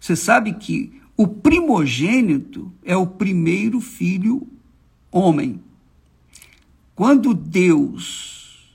Você 0.00 0.16
sabe 0.16 0.54
que 0.54 1.00
o 1.16 1.28
primogênito 1.28 2.72
é 2.84 2.96
o 2.96 3.06
primeiro 3.06 3.80
filho 3.80 4.44
homem. 5.12 5.60
Quando 6.96 7.34
Deus, 7.34 8.74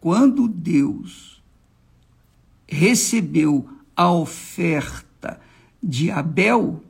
quando 0.00 0.48
Deus 0.48 1.40
recebeu 2.66 3.68
a 3.94 4.10
oferta 4.10 5.40
de 5.80 6.10
Abel, 6.10 6.82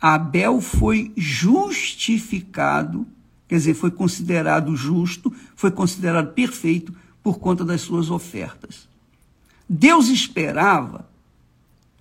Abel 0.00 0.60
foi 0.60 1.12
justificado, 1.16 3.06
quer 3.46 3.54
dizer, 3.54 3.74
foi 3.74 3.92
considerado 3.92 4.74
justo, 4.74 5.32
foi 5.54 5.70
considerado 5.70 6.32
perfeito 6.32 6.92
por 7.22 7.38
conta 7.38 7.64
das 7.64 7.82
suas 7.82 8.10
ofertas. 8.10 8.88
Deus 9.68 10.08
esperava 10.08 11.08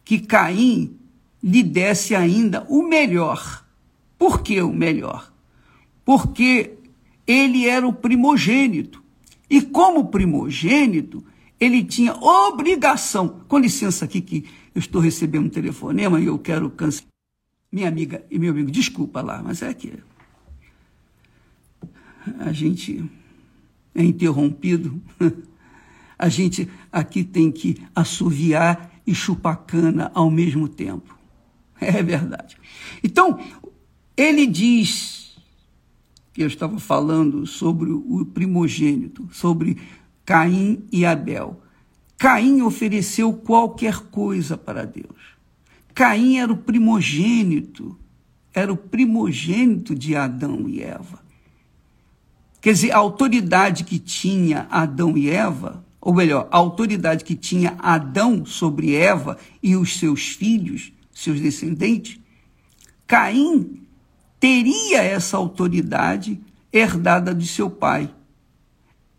que 0.03 0.19
Caim 0.19 0.97
lhe 1.43 1.61
desse 1.61 2.15
ainda 2.15 2.65
o 2.67 2.81
melhor. 2.81 3.63
Por 4.17 4.41
que 4.41 4.59
o 4.59 4.73
melhor? 4.73 5.31
Porque 6.03 6.80
ele 7.31 7.67
era 7.67 7.87
o 7.87 7.93
primogênito. 7.93 9.01
E 9.49 9.61
como 9.61 10.07
primogênito, 10.07 11.23
ele 11.59 11.83
tinha 11.83 12.13
obrigação. 12.13 13.41
Com 13.47 13.57
licença 13.57 14.05
aqui 14.05 14.21
que 14.21 14.45
eu 14.73 14.79
estou 14.79 15.01
recebendo 15.01 15.45
um 15.45 15.49
telefonema 15.49 16.19
e 16.19 16.25
eu 16.25 16.37
quero 16.39 16.69
cancelar 16.69 17.11
minha 17.71 17.87
amiga 17.87 18.25
e 18.29 18.37
meu 18.37 18.51
amigo, 18.51 18.69
desculpa 18.69 19.21
lá, 19.21 19.41
mas 19.41 19.61
é 19.61 19.73
que 19.73 19.93
a 22.39 22.51
gente 22.51 23.03
é 23.95 24.03
interrompido. 24.03 25.01
A 26.19 26.29
gente 26.29 26.69
aqui 26.91 27.23
tem 27.23 27.51
que 27.51 27.81
assoviar 27.95 28.91
e 29.07 29.15
chupar 29.15 29.57
cana 29.65 30.11
ao 30.13 30.29
mesmo 30.29 30.67
tempo. 30.67 31.17
É 31.79 32.03
verdade. 32.03 32.57
Então, 33.03 33.39
ele 34.15 34.45
diz 34.45 35.30
que 36.33 36.41
eu 36.41 36.47
estava 36.47 36.79
falando 36.79 37.45
sobre 37.45 37.91
o 37.91 38.25
primogênito, 38.25 39.27
sobre 39.31 39.77
Caim 40.25 40.85
e 40.91 41.05
Abel. 41.05 41.61
Caim 42.17 42.61
ofereceu 42.61 43.33
qualquer 43.33 43.99
coisa 44.11 44.57
para 44.57 44.85
Deus. 44.85 45.31
Caim 45.93 46.37
era 46.37 46.51
o 46.51 46.57
primogênito, 46.57 47.97
era 48.53 48.71
o 48.71 48.77
primogênito 48.77 49.93
de 49.93 50.15
Adão 50.15 50.69
e 50.69 50.81
Eva. 50.81 51.19
Quer 52.61 52.73
dizer, 52.73 52.91
a 52.91 52.97
autoridade 52.97 53.83
que 53.83 53.97
tinha 53.97 54.67
Adão 54.69 55.17
e 55.17 55.29
Eva, 55.29 55.83
ou 55.99 56.13
melhor, 56.13 56.47
a 56.51 56.57
autoridade 56.57 57.25
que 57.25 57.35
tinha 57.35 57.75
Adão 57.79 58.45
sobre 58.45 58.93
Eva 58.93 59.37
e 59.61 59.75
os 59.75 59.97
seus 59.97 60.27
filhos, 60.27 60.93
seus 61.11 61.41
descendentes, 61.41 62.19
Caim 63.07 63.81
teria 64.41 65.03
essa 65.03 65.37
autoridade 65.37 66.41
herdada 66.73 67.33
de 67.33 67.45
seu 67.45 67.69
pai. 67.69 68.11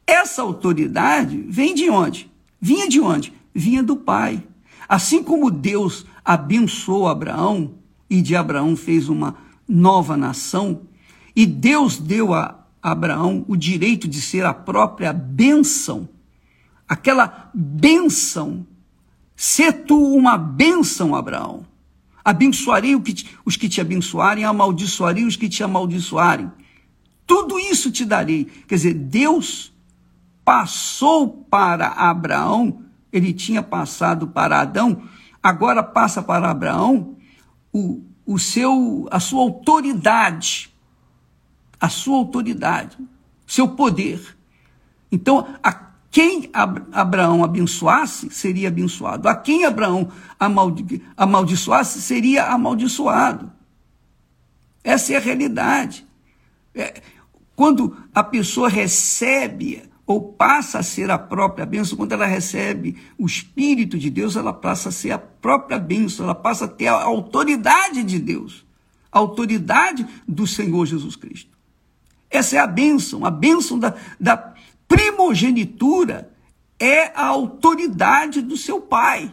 Essa 0.05 0.43
autoridade 0.43 1.47
vem 1.49 1.77
de 1.77 1.89
onde? 1.89 2.29
Vinha 2.61 2.89
de 2.89 3.01
onde? 3.01 3.33
Vinha 3.55 3.85
do 3.85 3.97
pai. 3.97 4.43
Assim 4.89 5.23
como 5.23 5.49
Deus 5.49 6.05
abençoou 6.25 7.07
Abraão 7.07 7.75
e 8.11 8.21
de 8.21 8.35
Abraão 8.35 8.75
fez 8.75 9.09
uma 9.09 9.37
nova 9.67 10.17
nação, 10.17 10.83
e 11.35 11.47
Deus 11.47 11.99
deu 11.99 12.35
a 12.35 12.67
Abraão 12.83 13.45
o 13.47 13.57
direito 13.57 14.09
de 14.09 14.21
ser 14.21 14.45
a 14.45 14.53
própria 14.53 15.13
bênção, 15.13 16.09
aquela 16.87 17.49
bênção, 17.55 18.67
se 19.37 19.73
tu 19.73 20.15
uma 20.15 20.37
bênção, 20.37 21.15
Abraão. 21.15 21.72
Abençoarei 22.25 22.95
os 23.45 23.57
que 23.57 23.69
te 23.69 23.81
abençoarem, 23.81 24.45
amaldiçoarei 24.45 25.25
os 25.25 25.37
que 25.37 25.49
te 25.49 25.63
amaldiçoarem. 25.63 26.51
Tudo 27.27 27.59
isso 27.59 27.91
te 27.91 28.05
darei. 28.05 28.45
Quer 28.45 28.77
dizer, 28.77 28.95
Deus 28.95 29.73
passou 30.45 31.29
para 31.29 31.89
Abraão, 31.89 32.85
ele 33.13 33.33
tinha 33.33 33.63
passado 33.63 34.29
para 34.29 34.61
Adão, 34.61 35.03
agora 35.43 35.83
passa 35.83 36.23
para 36.23 36.51
Abraão 36.51 37.17
o, 37.73 38.03
o 38.25 38.39
seu, 38.39 39.09
a 39.11 39.21
sua 39.21 39.43
autoridade, 39.43 40.73
a 41.81 41.89
sua 41.89 42.17
autoridade, 42.19 42.97
seu 43.47 43.69
poder. 43.69 44.37
Então, 45.11 45.47
a 45.63 45.92
quem 46.13 46.51
Abraão 46.93 47.43
abençoasse, 47.43 48.29
seria 48.29 48.69
abençoado. 48.69 49.27
A 49.27 49.35
quem 49.35 49.65
Abraão 49.65 50.13
amaldi 50.39 51.03
amaldiçoasse, 51.17 52.03
seria 52.03 52.45
amaldiçoado. 52.45 53.51
Essa 54.85 55.15
é 55.15 55.17
a 55.17 55.21
realidade. 55.21 56.07
É, 56.75 57.01
quando 57.57 57.97
a 58.15 58.23
pessoa 58.23 58.69
recebe 58.69 59.85
ou 60.07 60.21
passa 60.35 60.81
a 60.81 60.83
ser 60.83 61.11
a 61.11 61.19
própria 61.19 61.65
bênção, 61.65 61.97
quando 61.97 62.13
ela 62.13 62.27
recebe 62.27 62.99
o 63.17 63.25
Espírito 63.25 63.99
de 63.99 64.11
Deus, 64.11 64.37
ela 64.37 64.53
passa 64.53 64.91
a 64.91 64.93
ser 64.93 65.13
a 65.13 65.19
própria 65.19 65.79
bênção, 65.79 66.27
ela 66.27 66.35
passa 66.35 66.67
a 66.67 66.69
ter 66.69 66.89
a 66.89 67.05
autoridade 67.05 68.05
de 68.05 68.19
Deus, 68.19 68.67
a 69.11 69.19
autoridade 69.19 70.07
do 70.29 70.47
Senhor 70.47 70.85
Jesus 70.85 71.17
Cristo. 71.17 71.57
Essa 72.31 72.57
é 72.57 72.59
a 72.59 72.67
bênção, 72.67 73.25
a 73.25 73.31
bênção 73.31 73.79
da, 73.79 73.95
da 74.21 74.52
primogenitura 74.93 76.31
é 76.79 77.07
a 77.19 77.29
autoridade 77.29 78.43
do 78.43 78.59
seu 78.59 78.79
pai, 78.79 79.33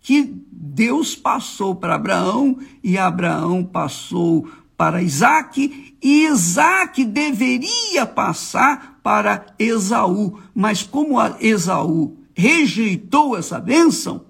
que 0.00 0.22
Deus 0.52 1.16
passou 1.16 1.74
para 1.74 1.96
Abraão 1.96 2.58
e 2.82 2.96
Abraão 2.96 3.64
passou 3.64 4.48
para 4.76 5.02
Isaac, 5.02 5.96
e 6.00 6.26
Isaac 6.26 7.04
deveria 7.04 8.06
passar 8.06 9.00
para 9.02 9.46
Esaú. 9.58 10.38
Mas 10.54 10.84
como 10.84 11.16
Esaú 11.40 12.16
rejeitou 12.32 13.36
essa 13.36 13.58
bênção, 13.58 14.24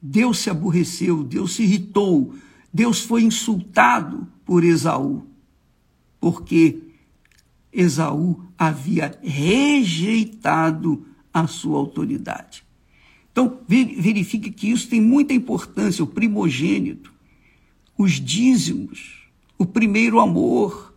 Deus 0.00 0.38
se 0.38 0.50
aborreceu, 0.50 1.24
Deus 1.24 1.54
se 1.54 1.64
irritou, 1.64 2.32
Deus 2.72 3.00
foi 3.00 3.22
insultado 3.22 4.28
por 4.44 4.62
Esaú, 4.62 5.26
porque 6.20 6.87
Esaú 7.78 8.42
havia 8.58 9.16
rejeitado 9.22 11.06
a 11.32 11.46
sua 11.46 11.78
autoridade. 11.78 12.64
Então, 13.30 13.60
verifique 13.68 14.50
que 14.50 14.68
isso 14.68 14.88
tem 14.88 15.00
muita 15.00 15.32
importância, 15.32 16.02
o 16.02 16.08
primogênito, 16.08 17.12
os 17.96 18.14
dízimos, 18.14 19.28
o 19.56 19.64
primeiro 19.64 20.18
amor, 20.18 20.92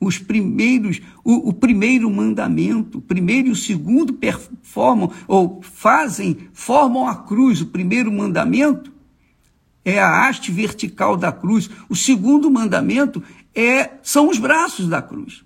os 0.00 0.16
primeiros, 0.16 1.00
o, 1.24 1.48
o, 1.48 1.52
primeiro 1.52 2.08
mandamento, 2.08 2.98
o 2.98 3.02
primeiro 3.02 3.48
e 3.48 3.50
o 3.50 3.56
segundo 3.56 4.14
performam 4.14 5.10
ou 5.26 5.60
fazem, 5.60 6.36
formam 6.52 7.08
a 7.08 7.16
cruz. 7.16 7.60
O 7.60 7.66
primeiro 7.66 8.12
mandamento 8.12 8.92
é 9.84 9.98
a 9.98 10.28
haste 10.28 10.52
vertical 10.52 11.16
da 11.16 11.32
cruz. 11.32 11.68
O 11.88 11.96
segundo 11.96 12.50
mandamento 12.50 13.22
é 13.54 13.98
são 14.02 14.28
os 14.28 14.38
braços 14.38 14.88
da 14.88 15.02
cruz. 15.02 15.44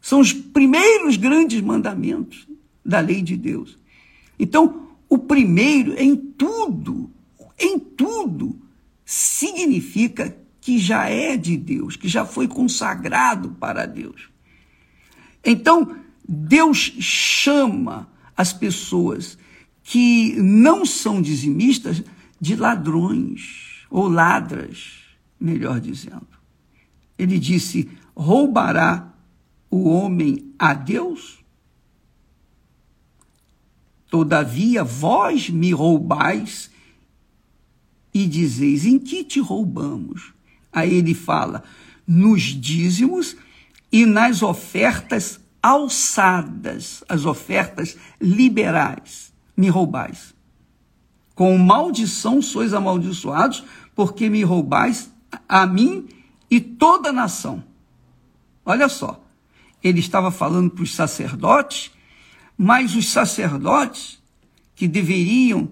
São 0.00 0.20
os 0.20 0.32
primeiros 0.32 1.16
grandes 1.16 1.60
mandamentos 1.60 2.48
da 2.84 3.00
lei 3.00 3.22
de 3.22 3.36
Deus. 3.36 3.78
Então, 4.38 4.88
o 5.08 5.18
primeiro 5.18 5.94
em 6.00 6.16
tudo, 6.16 7.10
em 7.58 7.78
tudo, 7.78 8.58
significa 9.04 10.36
que 10.60 10.78
já 10.78 11.06
é 11.08 11.36
de 11.36 11.56
Deus, 11.56 11.96
que 11.96 12.08
já 12.08 12.24
foi 12.24 12.46
consagrado 12.46 13.50
para 13.60 13.86
Deus. 13.86 14.28
Então, 15.44 15.96
Deus 16.26 16.78
chama 17.00 18.08
as 18.36 18.52
pessoas 18.52 19.36
que 19.82 20.36
não 20.40 20.86
são 20.86 21.20
dizimistas 21.20 22.02
de 22.40 22.54
ladrões 22.56 23.84
ou 23.90 24.08
ladras, 24.08 25.00
melhor 25.40 25.80
dizendo. 25.80 26.39
Ele 27.20 27.38
disse: 27.38 27.90
roubará 28.16 29.12
o 29.70 29.90
homem 29.90 30.54
a 30.58 30.72
Deus? 30.72 31.44
Todavia 34.08 34.82
vós 34.82 35.50
me 35.50 35.70
roubais 35.70 36.70
e 38.14 38.26
dizeis: 38.26 38.86
em 38.86 38.98
que 38.98 39.22
te 39.22 39.38
roubamos? 39.38 40.32
Aí 40.72 40.94
ele 40.94 41.12
fala: 41.12 41.62
nos 42.06 42.42
dízimos 42.42 43.36
e 43.92 44.06
nas 44.06 44.42
ofertas 44.42 45.38
alçadas, 45.62 47.04
as 47.06 47.26
ofertas 47.26 47.98
liberais, 48.18 49.30
me 49.54 49.68
roubais. 49.68 50.34
Com 51.34 51.58
maldição 51.58 52.40
sois 52.40 52.72
amaldiçoados, 52.72 53.62
porque 53.94 54.30
me 54.30 54.42
roubais 54.42 55.10
a 55.46 55.66
mim 55.66 56.08
e 56.50 56.60
toda 56.60 57.10
a 57.10 57.12
nação. 57.12 57.62
Olha 58.64 58.88
só, 58.88 59.22
ele 59.82 60.00
estava 60.00 60.30
falando 60.30 60.70
para 60.70 60.82
os 60.82 60.94
sacerdotes, 60.94 61.90
mas 62.58 62.94
os 62.94 63.08
sacerdotes 63.08 64.20
que 64.74 64.88
deveriam 64.88 65.70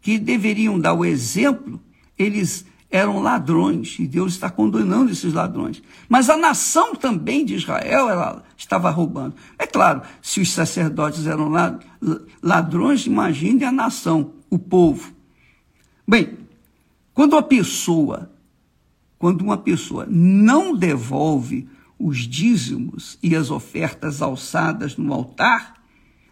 que 0.00 0.18
deveriam 0.18 0.78
dar 0.78 0.94
o 0.94 1.04
exemplo, 1.04 1.80
eles 2.18 2.64
eram 2.90 3.20
ladrões 3.20 3.98
e 3.98 4.06
Deus 4.06 4.32
está 4.32 4.50
condenando 4.50 5.12
esses 5.12 5.32
ladrões. 5.32 5.82
Mas 6.08 6.28
a 6.28 6.36
nação 6.36 6.94
também 6.94 7.44
de 7.44 7.54
Israel 7.54 8.08
ela 8.08 8.42
estava 8.56 8.90
roubando. 8.90 9.34
É 9.58 9.66
claro, 9.66 10.02
se 10.20 10.40
os 10.40 10.50
sacerdotes 10.50 11.26
eram 11.26 11.52
ladrões, 12.42 13.06
imagine 13.06 13.64
a 13.64 13.70
nação, 13.70 14.32
o 14.48 14.58
povo. 14.58 15.12
Bem, 16.06 16.38
quando 17.14 17.36
a 17.36 17.42
pessoa, 17.42 18.30
quando 19.20 19.42
uma 19.42 19.58
pessoa 19.58 20.06
não 20.08 20.74
devolve 20.74 21.68
os 21.98 22.20
dízimos 22.20 23.18
e 23.22 23.36
as 23.36 23.50
ofertas 23.50 24.22
alçadas 24.22 24.96
no 24.96 25.12
altar, 25.12 25.84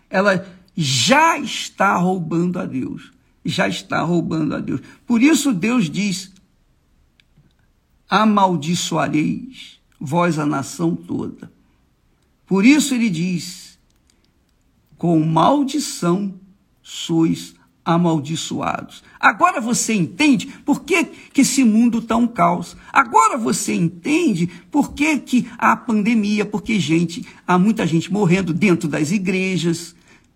ela 0.08 0.48
já 0.74 1.38
está 1.38 1.98
roubando 1.98 2.58
a 2.58 2.64
Deus. 2.64 3.12
Já 3.44 3.68
está 3.68 4.00
roubando 4.00 4.56
a 4.56 4.58
Deus. 4.58 4.80
Por 5.06 5.22
isso 5.22 5.52
Deus 5.52 5.90
diz: 5.90 6.32
amaldiçoareis 8.08 9.78
vós 10.00 10.38
a 10.38 10.46
nação 10.46 10.96
toda. 10.96 11.52
Por 12.46 12.64
isso 12.64 12.94
ele 12.94 13.10
diz: 13.10 13.78
com 14.96 15.22
maldição 15.22 16.40
sois 16.82 17.54
amaldiçoados. 17.94 19.02
Agora 19.18 19.60
você 19.60 19.94
entende 19.94 20.46
por 20.64 20.82
que, 20.82 21.04
que 21.04 21.40
esse 21.40 21.64
mundo 21.64 21.98
está 21.98 22.16
um 22.16 22.26
caos. 22.26 22.76
Agora 22.92 23.38
você 23.38 23.72
entende 23.72 24.46
por 24.70 24.92
que, 24.92 25.18
que 25.18 25.48
há 25.56 25.74
pandemia, 25.74 26.44
porque 26.44 26.78
gente, 26.78 27.24
há 27.46 27.58
muita 27.58 27.86
gente 27.86 28.12
morrendo 28.12 28.52
dentro 28.52 28.88
das 28.88 29.10
igrejas. 29.10 29.94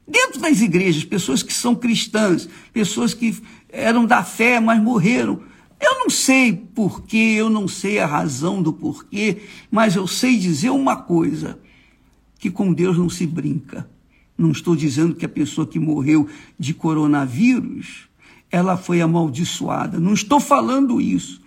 Dentro 0.09 0.41
das 0.41 0.61
igrejas, 0.61 1.05
pessoas 1.05 1.43
que 1.43 1.53
são 1.53 1.75
cristãs, 1.75 2.49
pessoas 2.73 3.12
que 3.12 3.37
eram 3.69 4.07
da 4.07 4.25
fé, 4.25 4.59
mas 4.59 4.83
morreram 4.83 5.41
eu 5.83 5.99
não 5.99 6.09
sei 6.09 6.53
porquê, 6.53 7.35
eu 7.37 7.51
não 7.51 7.67
sei 7.67 7.99
a 7.99 8.07
razão 8.07 8.62
do 8.62 8.73
porquê, 8.73 9.43
mas 9.69 9.97
eu 9.97 10.07
sei 10.07 10.38
dizer 10.38 10.71
uma 10.71 10.95
coisa: 10.95 11.59
que 12.38 12.53
com 12.53 12.73
Deus 12.73 12.97
não 12.97 13.11
se 13.11 13.27
brinca. 13.27 13.91
Não 14.37 14.51
estou 14.51 14.75
dizendo 14.75 15.14
que 15.14 15.25
a 15.25 15.29
pessoa 15.29 15.66
que 15.66 15.79
morreu 15.79 16.29
de 16.59 16.75
coronavírus 16.75 18.09
ela 18.51 18.77
foi 18.77 19.01
amaldiçoada. 19.01 19.99
Não 19.99 20.12
estou 20.12 20.38
falando 20.38 21.01
isso. 21.01 21.40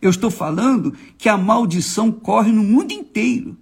Eu 0.00 0.10
estou 0.10 0.30
falando 0.30 0.94
que 1.18 1.28
a 1.28 1.36
maldição 1.36 2.12
corre 2.12 2.52
no 2.52 2.62
mundo 2.62 2.92
inteiro. 2.92 3.56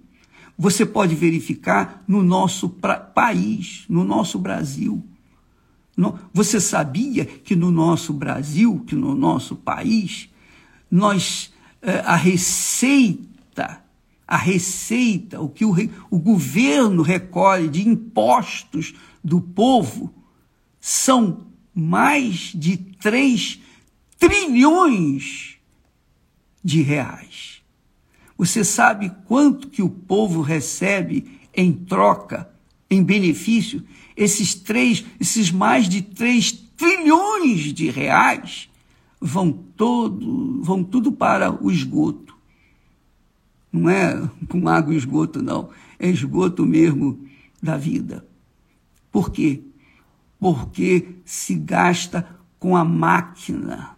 Você 0.57 0.85
pode 0.85 1.15
verificar 1.15 2.03
no 2.07 2.21
nosso 2.21 2.69
país, 2.69 3.85
no 3.89 4.03
nosso 4.03 4.37
Brasil. 4.37 5.03
Você 6.33 6.59
sabia 6.59 7.25
que 7.25 7.55
no 7.55 7.71
nosso 7.71 8.13
Brasil, 8.13 8.83
que 8.85 8.95
no 8.95 9.15
nosso 9.15 9.55
país, 9.55 10.29
nós 10.89 11.51
eh, 11.81 12.03
a 12.05 12.15
receita, 12.15 13.83
a 14.31 14.37
receita, 14.37 15.41
o 15.41 15.49
que 15.49 15.65
o, 15.65 15.75
o 16.09 16.17
governo 16.17 17.01
recolhe 17.01 17.67
de 17.67 17.85
impostos 17.85 18.93
do 19.21 19.41
povo 19.41 20.09
são 20.79 21.47
mais 21.75 22.53
de 22.55 22.77
3 22.77 23.59
trilhões 24.17 25.57
de 26.63 26.81
reais. 26.81 27.61
Você 28.37 28.63
sabe 28.63 29.11
quanto 29.25 29.67
que 29.67 29.81
o 29.81 29.89
povo 29.89 30.39
recebe 30.39 31.41
em 31.53 31.73
troca, 31.73 32.49
em 32.89 33.03
benefício? 33.03 33.83
Esses 34.15 34.55
três, 34.55 35.03
esses 35.19 35.51
mais 35.51 35.89
de 35.89 36.01
3 36.01 36.53
trilhões 36.77 37.73
de 37.73 37.89
reais 37.89 38.69
vão 39.19 39.51
todo, 39.51 40.63
vão 40.63 40.85
tudo 40.85 41.11
para 41.11 41.51
o 41.51 41.69
esgoto. 41.69 42.39
Não 43.71 43.89
é 43.89 44.29
com 44.49 44.67
água 44.67 44.93
e 44.93 44.97
esgoto, 44.97 45.41
não. 45.41 45.69
É 45.97 46.09
esgoto 46.09 46.65
mesmo 46.65 47.25
da 47.61 47.77
vida. 47.77 48.25
Por 49.11 49.31
quê? 49.31 49.61
Porque 50.39 51.15
se 51.23 51.55
gasta 51.55 52.27
com 52.59 52.75
a 52.75 52.83
máquina 52.83 53.95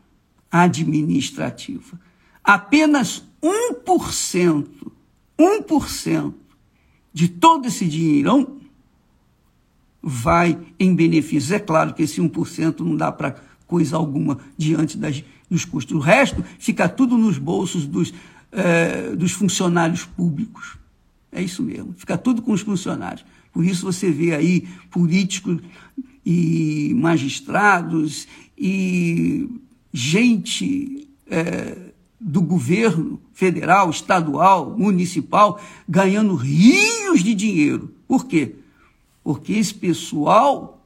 administrativa. 0.51 1.99
Apenas 2.43 3.23
1%, 3.41 4.67
1% 5.39 6.33
de 7.13 7.27
todo 7.27 7.67
esse 7.67 7.88
dinheirão 7.88 8.57
vai 10.01 10.59
em 10.79 10.93
benefícios. 10.93 11.51
É 11.51 11.59
claro 11.59 11.93
que 11.93 12.03
esse 12.03 12.21
1% 12.21 12.81
não 12.81 12.95
dá 12.95 13.12
para 13.12 13.36
coisa 13.65 13.95
alguma 13.95 14.39
diante 14.57 14.97
das, 14.97 15.23
dos 15.49 15.63
custos. 15.65 15.95
O 15.95 15.99
resto 15.99 16.43
fica 16.59 16.89
tudo 16.89 17.17
nos 17.17 17.38
bolsos 17.38 17.88
dos, 17.88 18.13
eh, 18.54 19.16
dos 19.16 19.32
funcionários 19.32 20.06
públicos. 20.06 20.78
É 21.32 21.42
isso 21.42 21.63
mesmo, 21.63 21.94
fica 21.98 22.18
tudo 22.18 22.42
com 22.42 22.52
os 22.52 22.62
funcionários. 22.62 23.26
Por 23.52 23.66
isso 23.66 23.86
você 23.86 24.12
vê 24.12 24.36
aí 24.36 24.68
políticos 24.92 25.60
e 26.26 26.94
magistrados 26.96 28.28
e 28.58 29.50
gente 29.92 31.08
é, 31.28 31.78
do 32.20 32.42
governo 32.42 33.20
federal, 33.34 33.89
estadual, 33.89 34.78
municipal, 34.78 35.60
ganhando 35.88 36.36
rios 36.36 37.24
de 37.24 37.36
dinheiro. 37.36 37.94
Por 38.08 38.26
quê? 38.26 38.56
Porque 39.24 39.54
esse 39.54 39.74
pessoal 39.74 40.86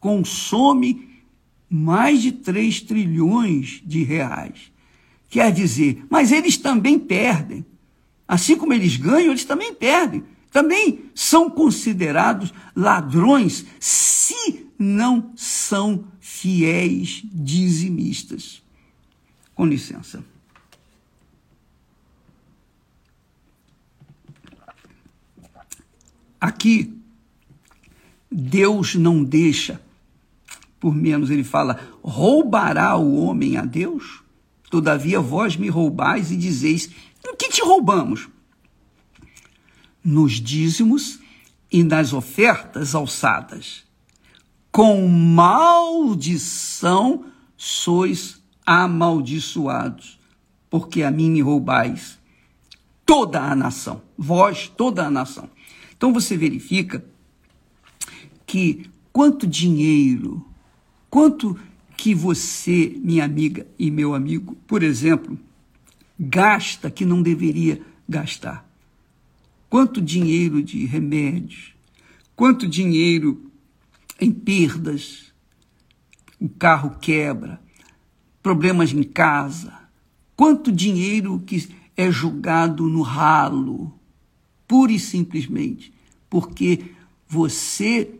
consome 0.00 1.08
mais 1.68 2.22
de 2.22 2.32
3 2.32 2.80
trilhões 2.82 3.82
de 3.84 4.02
reais. 4.02 4.72
Quer 5.28 5.52
dizer, 5.52 6.04
mas 6.08 6.32
eles 6.32 6.56
também 6.56 6.98
perdem. 6.98 7.64
Assim 8.26 8.56
como 8.56 8.72
eles 8.72 8.96
ganham, 8.96 9.30
eles 9.30 9.44
também 9.44 9.74
perdem 9.74 10.24
também 10.56 11.10
são 11.14 11.50
considerados 11.50 12.50
ladrões 12.74 13.66
se 13.78 14.66
não 14.78 15.32
são 15.36 16.06
fiéis 16.18 17.20
dizimistas. 17.26 18.62
Com 19.54 19.66
licença. 19.66 20.24
Aqui, 26.40 26.98
Deus 28.32 28.94
não 28.94 29.22
deixa, 29.22 29.78
por 30.80 30.94
menos 30.94 31.28
ele 31.28 31.44
fala, 31.44 31.78
roubará 32.02 32.96
o 32.96 33.16
homem 33.16 33.58
a 33.58 33.62
Deus? 33.66 34.22
Todavia 34.70 35.20
vós 35.20 35.56
me 35.56 35.68
roubais 35.68 36.30
e 36.30 36.36
dizeis: 36.36 36.90
em 37.24 37.36
que 37.36 37.48
te 37.48 37.62
roubamos? 37.62 38.28
nos 40.06 40.34
dízimos 40.34 41.18
e 41.70 41.82
nas 41.82 42.12
ofertas 42.12 42.94
alçadas. 42.94 43.84
Com 44.70 45.08
maldição 45.08 46.44
sois 47.56 48.40
amaldiçoados, 48.64 50.20
porque 50.70 51.02
a 51.02 51.10
mim 51.10 51.30
me 51.30 51.40
roubais 51.40 52.20
toda 53.04 53.40
a 53.42 53.56
nação, 53.56 54.00
vós, 54.16 54.68
toda 54.76 55.04
a 55.04 55.10
nação. 55.10 55.50
Então 55.96 56.12
você 56.12 56.36
verifica 56.36 57.04
que 58.46 58.88
quanto 59.12 59.44
dinheiro, 59.44 60.46
quanto 61.10 61.58
que 62.06 62.14
você, 62.14 62.96
minha 63.02 63.24
amiga 63.24 63.66
e 63.76 63.90
meu 63.90 64.14
amigo, 64.14 64.56
por 64.64 64.84
exemplo, 64.84 65.36
gasta 66.16 66.88
que 66.88 67.04
não 67.04 67.20
deveria 67.20 67.82
gastar. 68.08 68.64
Quanto 69.68 70.00
dinheiro 70.00 70.62
de 70.62 70.86
remédios, 70.86 71.74
quanto 72.36 72.68
dinheiro 72.68 73.50
em 74.20 74.30
perdas, 74.30 75.32
o 76.38 76.48
carro 76.48 76.96
quebra, 77.00 77.60
problemas 78.40 78.92
em 78.92 79.02
casa, 79.02 79.76
quanto 80.36 80.70
dinheiro 80.70 81.42
que 81.44 81.68
é 81.96 82.08
jogado 82.08 82.88
no 82.88 83.02
ralo, 83.02 83.92
pura 84.68 84.92
e 84.92 85.00
simplesmente, 85.00 85.92
porque 86.30 86.84
você 87.26 88.14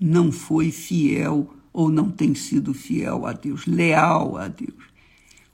não 0.00 0.32
foi 0.32 0.70
fiel 0.70 1.54
ou 1.76 1.90
não 1.90 2.10
tem 2.10 2.34
sido 2.34 2.72
fiel 2.72 3.26
a 3.26 3.34
Deus, 3.34 3.66
leal 3.66 4.38
a 4.38 4.48
Deus. 4.48 4.82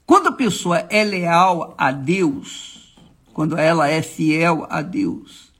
Quando 0.06 0.28
a 0.28 0.32
pessoa 0.32 0.78
é 0.88 1.02
leal 1.02 1.74
a 1.76 1.90
Deus, 1.90 2.96
quando 3.32 3.58
ela 3.58 3.88
é 3.88 4.00
fiel 4.02 4.64
a 4.70 4.82
Deus 4.82 5.52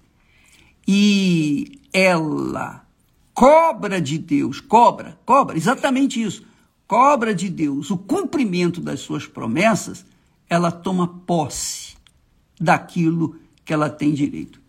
e 0.86 1.80
ela 1.92 2.86
cobra 3.34 4.00
de 4.00 4.16
Deus, 4.16 4.60
cobra, 4.60 5.18
cobra, 5.26 5.56
exatamente 5.56 6.22
isso, 6.22 6.46
cobra 6.86 7.34
de 7.34 7.50
Deus 7.50 7.90
o 7.90 7.98
cumprimento 7.98 8.80
das 8.80 9.00
suas 9.00 9.26
promessas, 9.26 10.06
ela 10.48 10.70
toma 10.70 11.08
posse 11.26 11.96
daquilo 12.60 13.34
que 13.64 13.72
ela 13.72 13.90
tem 13.90 14.14
direito. 14.14 14.60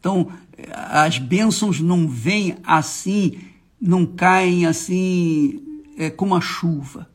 Então, 0.00 0.32
as 0.72 1.18
bênçãos 1.18 1.78
não 1.78 2.08
vêm 2.08 2.56
assim, 2.64 3.38
não 3.80 4.06
caem 4.06 4.66
assim 4.66 5.82
é, 5.96 6.10
como 6.10 6.34
a 6.34 6.40
chuva. 6.40 7.10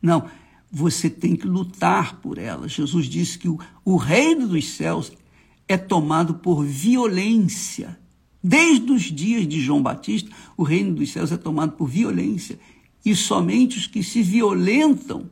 Não, 0.00 0.26
você 0.70 1.08
tem 1.08 1.36
que 1.36 1.46
lutar 1.46 2.20
por 2.20 2.38
ela. 2.38 2.68
Jesus 2.68 3.06
disse 3.06 3.38
que 3.38 3.48
o, 3.48 3.58
o 3.84 3.96
reino 3.96 4.48
dos 4.48 4.68
céus 4.68 5.12
é 5.68 5.76
tomado 5.76 6.34
por 6.34 6.64
violência. 6.64 7.98
Desde 8.42 8.92
os 8.92 9.02
dias 9.02 9.46
de 9.48 9.60
João 9.60 9.82
Batista, 9.82 10.30
o 10.56 10.62
reino 10.62 10.94
dos 10.94 11.10
céus 11.12 11.32
é 11.32 11.36
tomado 11.36 11.72
por 11.72 11.88
violência. 11.88 12.58
E 13.04 13.14
somente 13.14 13.78
os 13.78 13.86
que 13.86 14.02
se 14.02 14.22
violentam 14.22 15.30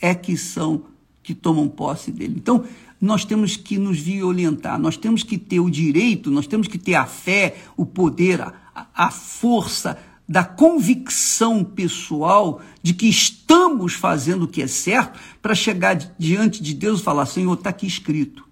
é 0.00 0.14
que 0.14 0.36
são 0.36 0.84
que 1.22 1.34
tomam 1.34 1.68
posse 1.68 2.10
dele. 2.10 2.34
Então, 2.38 2.64
nós 3.00 3.24
temos 3.24 3.56
que 3.56 3.76
nos 3.76 3.98
violentar, 3.98 4.78
nós 4.78 4.96
temos 4.96 5.22
que 5.22 5.36
ter 5.36 5.60
o 5.60 5.68
direito, 5.68 6.30
nós 6.30 6.46
temos 6.46 6.66
que 6.66 6.78
ter 6.78 6.94
a 6.94 7.04
fé, 7.04 7.56
o 7.76 7.84
poder, 7.84 8.40
a, 8.40 8.54
a 8.94 9.10
força 9.10 9.98
da 10.28 10.44
convicção 10.44 11.64
pessoal 11.64 12.60
de 12.82 12.92
que 12.92 13.06
estamos 13.06 13.94
fazendo 13.94 14.42
o 14.42 14.48
que 14.48 14.60
é 14.60 14.66
certo 14.66 15.18
para 15.40 15.54
chegar 15.54 15.94
diante 16.18 16.62
de 16.62 16.74
Deus 16.74 17.00
e 17.00 17.04
falar: 17.04 17.26
Senhor, 17.26 17.54
está 17.54 17.70
aqui 17.70 17.86
escrito. 17.86 18.46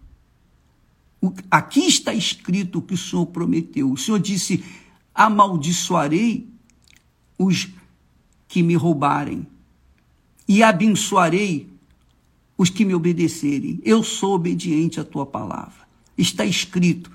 aqui 1.51 1.81
está 1.81 2.15
escrito 2.15 2.79
o 2.79 2.83
que 2.83 2.95
o 2.95 2.99
Senhor 2.99 3.27
prometeu. 3.27 3.93
O 3.93 3.97
Senhor 3.97 4.19
disse: 4.19 4.65
amaldiçoarei 5.15 6.49
os 7.39 7.69
que 8.49 8.63
me 8.63 8.75
roubarem 8.75 9.47
e 10.49 10.63
abençoarei 10.63 11.69
os 12.57 12.71
que 12.71 12.85
me 12.85 12.95
obedecerem. 12.95 13.81
Eu 13.85 14.03
sou 14.03 14.35
obediente 14.35 14.99
à 14.99 15.05
tua 15.05 15.27
palavra. 15.27 15.87
Está 16.17 16.45
escrito. 16.45 17.11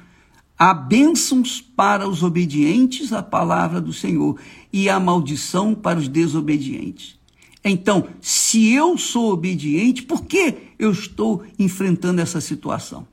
Há 0.61 0.75
bênçãos 0.75 1.59
para 1.59 2.07
os 2.07 2.21
obedientes 2.21 3.11
à 3.11 3.23
palavra 3.23 3.81
do 3.81 3.91
Senhor 3.91 4.39
e 4.71 4.87
a 4.87 4.99
maldição 4.99 5.73
para 5.73 5.97
os 5.97 6.07
desobedientes. 6.07 7.19
Então, 7.63 8.07
se 8.21 8.71
eu 8.71 8.95
sou 8.95 9.31
obediente, 9.31 10.03
por 10.03 10.23
que 10.23 10.57
eu 10.77 10.91
estou 10.91 11.43
enfrentando 11.57 12.21
essa 12.21 12.39
situação? 12.39 13.07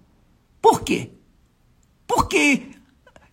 Por 0.60 0.82
quê? 0.82 1.12
Por 2.06 2.28
que 2.28 2.64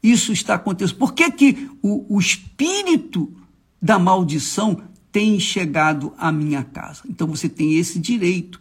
isso 0.01 0.32
está 0.32 0.56
acontecendo? 0.56 0.97
Por 0.97 1.13
que, 1.13 1.30
que 1.32 1.69
o, 1.82 2.15
o 2.15 2.17
espírito 2.17 3.34
da 3.82 3.99
maldição 3.99 4.82
tem 5.12 5.39
chegado 5.39 6.13
à 6.17 6.32
minha 6.32 6.62
casa. 6.62 7.04
Então 7.10 7.28
você 7.28 7.47
tem 7.47 7.78
esse 7.78 7.99
direito 7.99 8.60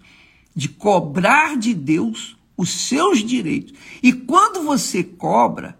de 0.54 0.68
cobrar 0.68 1.56
de 1.56 1.74
Deus 1.74 2.36
os 2.56 2.70
seus 2.70 3.24
direitos. 3.24 3.74
E 4.02 4.12
quando 4.12 4.62
você 4.62 5.02
cobra, 5.02 5.78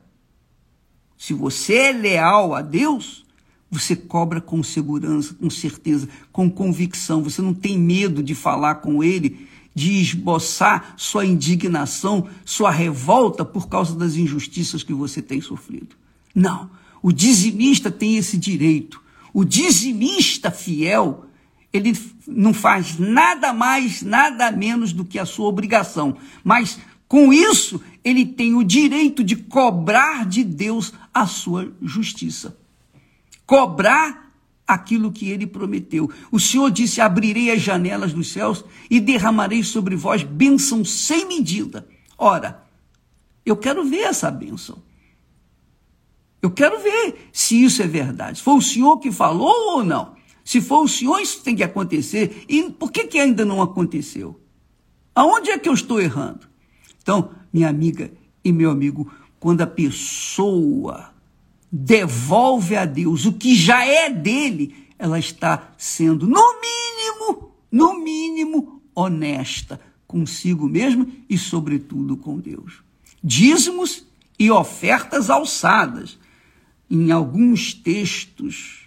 se 1.17 1.33
você 1.33 1.75
é 1.75 1.93
leal 1.93 2.55
a 2.55 2.61
Deus, 2.63 3.25
você 3.71 3.97
cobra 3.97 4.41
com 4.41 4.63
segurança, 4.63 5.35
com 5.35 5.51
certeza, 5.51 6.09
com 6.31 6.51
convicção. 6.51 7.23
Você 7.23 7.43
não 7.43 7.55
tem 7.55 7.79
medo 7.79 8.23
de 8.23 8.35
falar 8.35 8.77
com 8.77 9.03
Ele, 9.03 9.49
de 9.75 10.01
esboçar 10.01 10.95
sua 10.97 11.27
indignação, 11.27 12.29
sua 12.45 12.71
revolta 12.71 13.45
por 13.45 13.69
causa 13.69 13.97
das 13.97 14.15
injustiças 14.15 14.83
que 14.83 14.93
você 14.93 15.21
tem 15.21 15.41
sofrido. 15.41 15.97
Não. 16.35 16.71
O 17.03 17.13
dizimista 17.13 17.91
tem 17.91 18.17
esse 18.17 18.39
direito. 18.39 19.03
O 19.33 19.45
dizimista 19.45 20.51
fiel, 20.51 21.27
ele 21.75 21.99
não 22.25 22.55
faz 22.55 22.97
nada 23.01 23.53
mais, 23.53 24.01
nada 24.01 24.53
menos 24.53 24.93
do 24.93 25.05
que 25.05 25.19
a 25.19 25.27
sua 25.27 25.49
obrigação. 25.49 26.17
Mas 26.45 26.79
com 27.09 27.33
isso, 27.33 27.83
ele 28.05 28.25
tem 28.25 28.55
o 28.55 28.63
direito 28.63 29.25
de 29.25 29.35
cobrar 29.35 30.25
de 30.25 30.45
Deus 30.45 30.93
a 31.13 31.27
sua 31.27 31.73
justiça. 31.83 32.57
Cobrar 33.45 34.33
aquilo 34.65 35.11
que 35.11 35.29
ele 35.29 35.49
prometeu. 35.49 36.09
O 36.31 36.39
Senhor 36.39 36.71
disse: 36.71 37.01
Abrirei 37.01 37.51
as 37.51 37.61
janelas 37.61 38.13
dos 38.13 38.33
céus 38.33 38.65
e 38.89 39.01
derramarei 39.01 39.65
sobre 39.65 39.97
vós 39.97 40.23
bênção 40.23 40.85
sem 40.85 41.27
medida. 41.27 41.89
Ora, 42.17 42.65
eu 43.45 43.57
quero 43.57 43.85
ver 43.85 44.03
essa 44.03 44.31
bênção. 44.31 44.81
Eu 46.41 46.53
quero 46.53 46.79
ver 46.81 47.31
se 47.33 47.65
isso 47.65 47.83
é 47.83 47.87
verdade. 47.87 48.41
Foi 48.41 48.55
o 48.55 48.63
Senhor 48.63 48.99
que 48.99 49.11
falou 49.11 49.77
ou 49.77 49.85
não? 49.85 50.14
Se 50.45 50.61
for 50.61 50.85
o 50.85 50.89
Senhor, 50.89 51.19
isso 51.21 51.43
tem 51.43 51.57
que 51.57 51.63
acontecer. 51.63 52.45
E 52.49 52.71
por 52.71 52.93
que, 52.93 53.07
que 53.07 53.19
ainda 53.19 53.45
não 53.45 53.63
aconteceu? 53.63 54.39
Aonde 55.15 55.51
é 55.51 55.59
que 55.59 55.69
eu 55.69 55.75
estou 55.75 56.01
errando? 56.01 56.47
Então, 57.03 57.31
minha 57.53 57.69
amiga 57.69 58.13
e 58.45 58.53
meu 58.53 58.71
amigo, 58.71 59.11
quando 59.41 59.63
a 59.63 59.67
pessoa 59.67 61.13
devolve 61.73 62.77
a 62.77 62.85
Deus 62.85 63.25
o 63.25 63.33
que 63.33 63.55
já 63.55 63.85
é 63.85 64.11
dele, 64.11 64.75
ela 64.99 65.19
está 65.19 65.73
sendo, 65.77 66.27
no 66.27 66.61
mínimo, 66.61 67.53
no 67.71 67.99
mínimo, 67.99 68.83
honesta 68.95 69.81
consigo 70.07 70.69
mesma 70.69 71.07
e, 71.29 71.37
sobretudo, 71.37 72.17
com 72.17 72.39
Deus. 72.39 72.83
Dízimos 73.23 74.07
e 74.39 74.51
ofertas 74.51 75.29
alçadas 75.31 76.19
em 76.89 77.11
alguns 77.11 77.75
textos, 77.75 78.84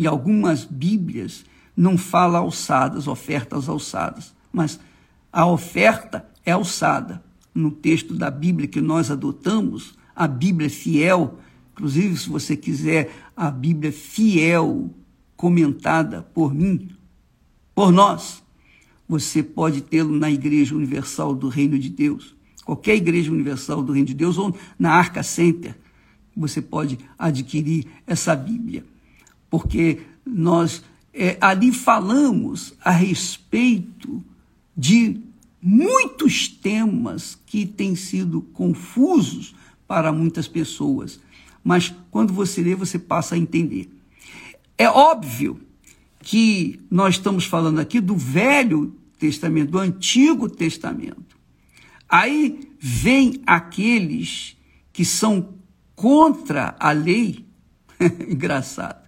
em 0.00 0.06
algumas 0.06 0.64
Bíblias, 0.64 1.44
não 1.76 1.98
fala 1.98 2.38
alçadas, 2.38 3.06
ofertas 3.06 3.68
alçadas, 3.68 4.34
mas 4.50 4.80
a 5.30 5.44
oferta 5.46 6.26
é 6.42 6.52
alçada. 6.52 7.22
No 7.54 7.70
texto 7.70 8.14
da 8.14 8.30
Bíblia 8.30 8.66
que 8.66 8.80
nós 8.80 9.10
adotamos, 9.10 9.94
a 10.16 10.26
Bíblia 10.26 10.70
fiel, 10.70 11.38
inclusive 11.72 12.16
se 12.16 12.30
você 12.30 12.56
quiser 12.56 13.14
a 13.36 13.50
Bíblia 13.50 13.92
fiel 13.92 14.88
comentada 15.36 16.22
por 16.22 16.54
mim, 16.54 16.88
por 17.74 17.92
nós, 17.92 18.42
você 19.06 19.42
pode 19.42 19.82
tê-lo 19.82 20.16
na 20.16 20.30
Igreja 20.30 20.74
Universal 20.74 21.34
do 21.34 21.48
Reino 21.48 21.78
de 21.78 21.90
Deus, 21.90 22.34
qualquer 22.64 22.96
Igreja 22.96 23.30
Universal 23.30 23.82
do 23.82 23.92
Reino 23.92 24.08
de 24.08 24.14
Deus 24.14 24.38
ou 24.38 24.56
na 24.78 24.92
Arca 24.92 25.22
Center 25.22 25.76
você 26.36 26.62
pode 26.62 26.98
adquirir 27.18 27.86
essa 28.06 28.34
Bíblia, 28.34 28.84
porque 29.50 30.00
nós 30.24 30.82
é, 31.12 31.36
ali 31.40 31.72
falamos 31.72 32.72
a 32.82 32.90
respeito 32.90 34.24
de 34.76 35.20
muitos 35.60 36.48
temas 36.48 37.38
que 37.44 37.66
têm 37.66 37.94
sido 37.94 38.40
confusos 38.40 39.54
para 39.86 40.12
muitas 40.12 40.46
pessoas, 40.48 41.20
mas 41.62 41.92
quando 42.10 42.32
você 42.32 42.62
lê, 42.62 42.74
você 42.74 42.98
passa 42.98 43.34
a 43.34 43.38
entender. 43.38 43.90
É 44.78 44.88
óbvio 44.88 45.60
que 46.20 46.80
nós 46.90 47.16
estamos 47.16 47.44
falando 47.44 47.80
aqui 47.80 48.00
do 48.00 48.16
Velho 48.16 48.94
Testamento, 49.18 49.72
do 49.72 49.78
Antigo 49.78 50.48
Testamento. 50.48 51.36
Aí 52.08 52.70
vem 52.78 53.42
aqueles 53.46 54.56
que 54.92 55.04
são 55.04 55.54
contra 55.94 56.74
a 56.78 56.92
lei. 56.92 57.44
Engraçado. 58.28 58.99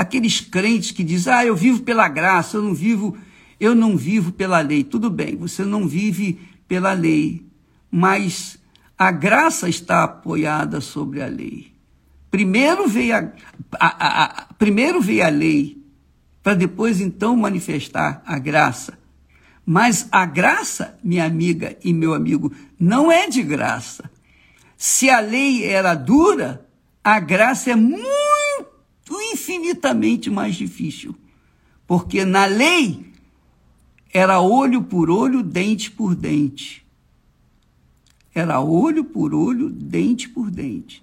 Aqueles 0.00 0.40
crentes 0.40 0.92
que 0.92 1.04
dizem: 1.04 1.30
"Ah, 1.30 1.44
eu 1.44 1.54
vivo 1.54 1.82
pela 1.82 2.08
graça, 2.08 2.56
eu 2.56 2.62
não 2.62 2.74
vivo, 2.74 3.18
eu 3.60 3.74
não 3.74 3.98
vivo 3.98 4.32
pela 4.32 4.60
lei". 4.60 4.82
Tudo 4.82 5.10
bem, 5.10 5.36
você 5.36 5.62
não 5.62 5.86
vive 5.86 6.40
pela 6.66 6.94
lei, 6.94 7.44
mas 7.90 8.58
a 8.96 9.10
graça 9.10 9.68
está 9.68 10.04
apoiada 10.04 10.80
sobre 10.80 11.20
a 11.20 11.26
lei. 11.26 11.70
Primeiro 12.30 12.88
veio 12.88 13.14
a, 13.14 13.32
a, 13.78 14.06
a, 14.06 14.24
a 14.24 14.44
primeiro 14.54 15.02
veio 15.02 15.26
a 15.26 15.28
lei, 15.28 15.82
para 16.42 16.54
depois 16.54 16.98
então 16.98 17.36
manifestar 17.36 18.22
a 18.24 18.38
graça. 18.38 18.98
Mas 19.66 20.08
a 20.10 20.24
graça, 20.24 20.98
minha 21.04 21.26
amiga 21.26 21.76
e 21.84 21.92
meu 21.92 22.14
amigo, 22.14 22.50
não 22.78 23.12
é 23.12 23.28
de 23.28 23.42
graça. 23.42 24.10
Se 24.78 25.10
a 25.10 25.20
lei 25.20 25.62
era 25.62 25.94
dura, 25.94 26.66
a 27.04 27.20
graça 27.20 27.70
é 27.70 27.76
muito, 27.76 28.29
infinitamente 29.18 30.28
mais 30.28 30.54
difícil. 30.54 31.14
Porque 31.86 32.24
na 32.24 32.44
lei 32.44 33.06
era 34.12 34.40
olho 34.40 34.82
por 34.82 35.10
olho, 35.10 35.42
dente 35.42 35.90
por 35.90 36.14
dente. 36.14 36.84
Era 38.34 38.60
olho 38.60 39.04
por 39.04 39.34
olho, 39.34 39.70
dente 39.70 40.28
por 40.28 40.50
dente. 40.50 41.02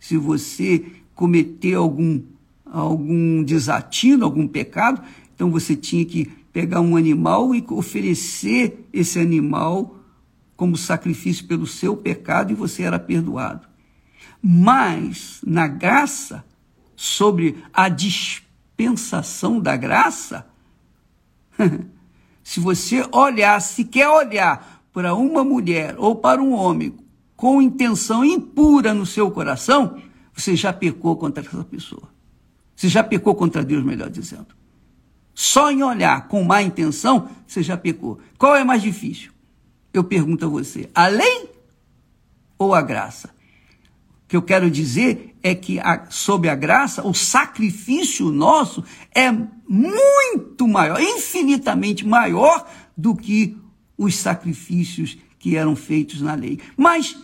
Se 0.00 0.16
você 0.16 0.84
cometer 1.14 1.74
algum, 1.74 2.20
algum 2.64 3.42
desatino, 3.42 4.24
algum 4.24 4.46
pecado, 4.46 5.02
então 5.34 5.50
você 5.50 5.76
tinha 5.76 6.04
que 6.04 6.26
pegar 6.52 6.80
um 6.80 6.96
animal 6.96 7.54
e 7.54 7.64
oferecer 7.70 8.86
esse 8.92 9.18
animal 9.18 9.98
como 10.56 10.76
sacrifício 10.76 11.46
pelo 11.46 11.66
seu 11.66 11.96
pecado 11.96 12.52
e 12.52 12.54
você 12.54 12.84
era 12.84 12.98
perdoado. 12.98 13.66
Mas, 14.42 15.40
na 15.44 15.66
graça, 15.66 16.44
sobre 17.04 17.62
a 17.72 17.88
dispensação 17.88 19.60
da 19.60 19.76
graça, 19.76 20.46
se 22.42 22.60
você 22.60 23.06
olhar, 23.12 23.60
se 23.60 23.84
quer 23.84 24.08
olhar 24.08 24.82
para 24.92 25.14
uma 25.14 25.44
mulher 25.44 25.96
ou 25.98 26.16
para 26.16 26.42
um 26.42 26.52
homem 26.52 26.94
com 27.36 27.60
intenção 27.60 28.24
impura 28.24 28.94
no 28.94 29.04
seu 29.04 29.30
coração, 29.30 30.00
você 30.32 30.56
já 30.56 30.72
pecou 30.72 31.16
contra 31.16 31.44
essa 31.44 31.64
pessoa. 31.64 32.08
Você 32.74 32.88
já 32.88 33.04
pecou 33.04 33.34
contra 33.34 33.64
Deus, 33.64 33.84
melhor 33.84 34.10
dizendo. 34.10 34.48
Só 35.34 35.70
em 35.70 35.82
olhar 35.82 36.28
com 36.28 36.42
má 36.44 36.62
intenção, 36.62 37.28
você 37.46 37.62
já 37.62 37.76
pecou. 37.76 38.18
Qual 38.38 38.56
é 38.56 38.64
mais 38.64 38.82
difícil? 38.82 39.34
eu 39.94 40.02
pergunto 40.02 40.44
a 40.44 40.48
você, 40.48 40.90
a 40.92 41.06
lei 41.06 41.48
ou 42.58 42.74
a 42.74 42.82
graça? 42.82 43.30
Que 44.26 44.36
eu 44.36 44.42
quero 44.42 44.70
dizer 44.70 45.36
é 45.42 45.54
que 45.54 45.78
a, 45.78 46.06
sob 46.10 46.48
a 46.48 46.54
graça, 46.54 47.06
o 47.06 47.12
sacrifício 47.12 48.30
nosso 48.30 48.82
é 49.14 49.30
muito 49.68 50.66
maior, 50.66 51.00
infinitamente 51.00 52.06
maior 52.06 52.66
do 52.96 53.14
que 53.14 53.56
os 53.96 54.16
sacrifícios 54.16 55.18
que 55.38 55.56
eram 55.56 55.76
feitos 55.76 56.20
na 56.20 56.34
lei. 56.34 56.58
Mas 56.76 57.16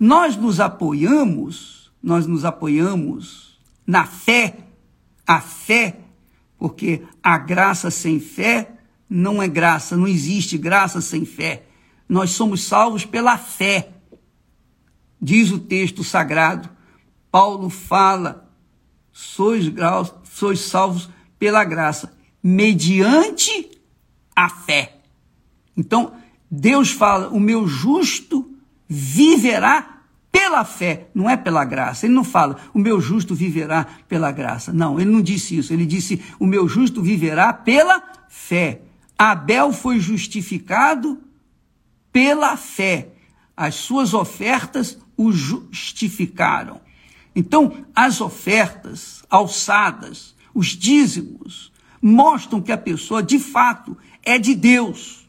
nós 0.00 0.36
nos 0.36 0.60
apoiamos, 0.60 1.92
nós 2.02 2.26
nos 2.26 2.44
apoiamos 2.44 3.58
na 3.86 4.04
fé, 4.04 4.56
a 5.26 5.40
fé, 5.40 5.98
porque 6.58 7.02
a 7.22 7.36
graça 7.38 7.90
sem 7.90 8.18
fé 8.18 8.72
não 9.08 9.42
é 9.42 9.48
graça, 9.48 9.96
não 9.96 10.08
existe 10.08 10.58
graça 10.58 11.00
sem 11.00 11.24
fé. 11.24 11.64
Nós 12.08 12.30
somos 12.30 12.64
salvos 12.64 13.04
pela 13.04 13.36
fé. 13.36 13.90
Diz 15.26 15.50
o 15.50 15.58
texto 15.58 16.04
sagrado. 16.04 16.70
Paulo 17.32 17.68
fala: 17.68 18.48
sois, 19.10 19.68
graus, 19.68 20.14
sois 20.22 20.60
salvos 20.60 21.10
pela 21.36 21.64
graça, 21.64 22.16
mediante 22.40 23.68
a 24.36 24.48
fé. 24.48 24.98
Então, 25.76 26.12
Deus 26.48 26.92
fala: 26.92 27.28
o 27.30 27.40
meu 27.40 27.66
justo 27.66 28.54
viverá 28.88 29.98
pela 30.30 30.64
fé, 30.64 31.08
não 31.12 31.28
é 31.28 31.36
pela 31.36 31.64
graça. 31.64 32.06
Ele 32.06 32.14
não 32.14 32.22
fala, 32.22 32.58
o 32.72 32.78
meu 32.78 33.00
justo 33.00 33.34
viverá 33.34 33.84
pela 34.06 34.30
graça. 34.30 34.72
Não, 34.72 35.00
ele 35.00 35.10
não 35.10 35.20
disse 35.20 35.58
isso. 35.58 35.72
Ele 35.72 35.86
disse, 35.86 36.22
o 36.38 36.46
meu 36.46 36.68
justo 36.68 37.02
viverá 37.02 37.52
pela 37.52 38.00
fé. 38.28 38.82
Abel 39.18 39.72
foi 39.72 39.98
justificado 39.98 41.18
pela 42.12 42.56
fé. 42.56 43.08
As 43.56 43.74
suas 43.74 44.14
ofertas 44.14 44.98
o 45.16 45.32
justificaram. 45.32 46.80
Então, 47.34 47.84
as 47.94 48.20
ofertas 48.20 49.22
alçadas, 49.28 50.34
os 50.54 50.68
dízimos, 50.68 51.72
mostram 52.00 52.60
que 52.60 52.72
a 52.72 52.78
pessoa, 52.78 53.22
de 53.22 53.38
fato, 53.38 53.96
é 54.22 54.38
de 54.38 54.54
Deus. 54.54 55.28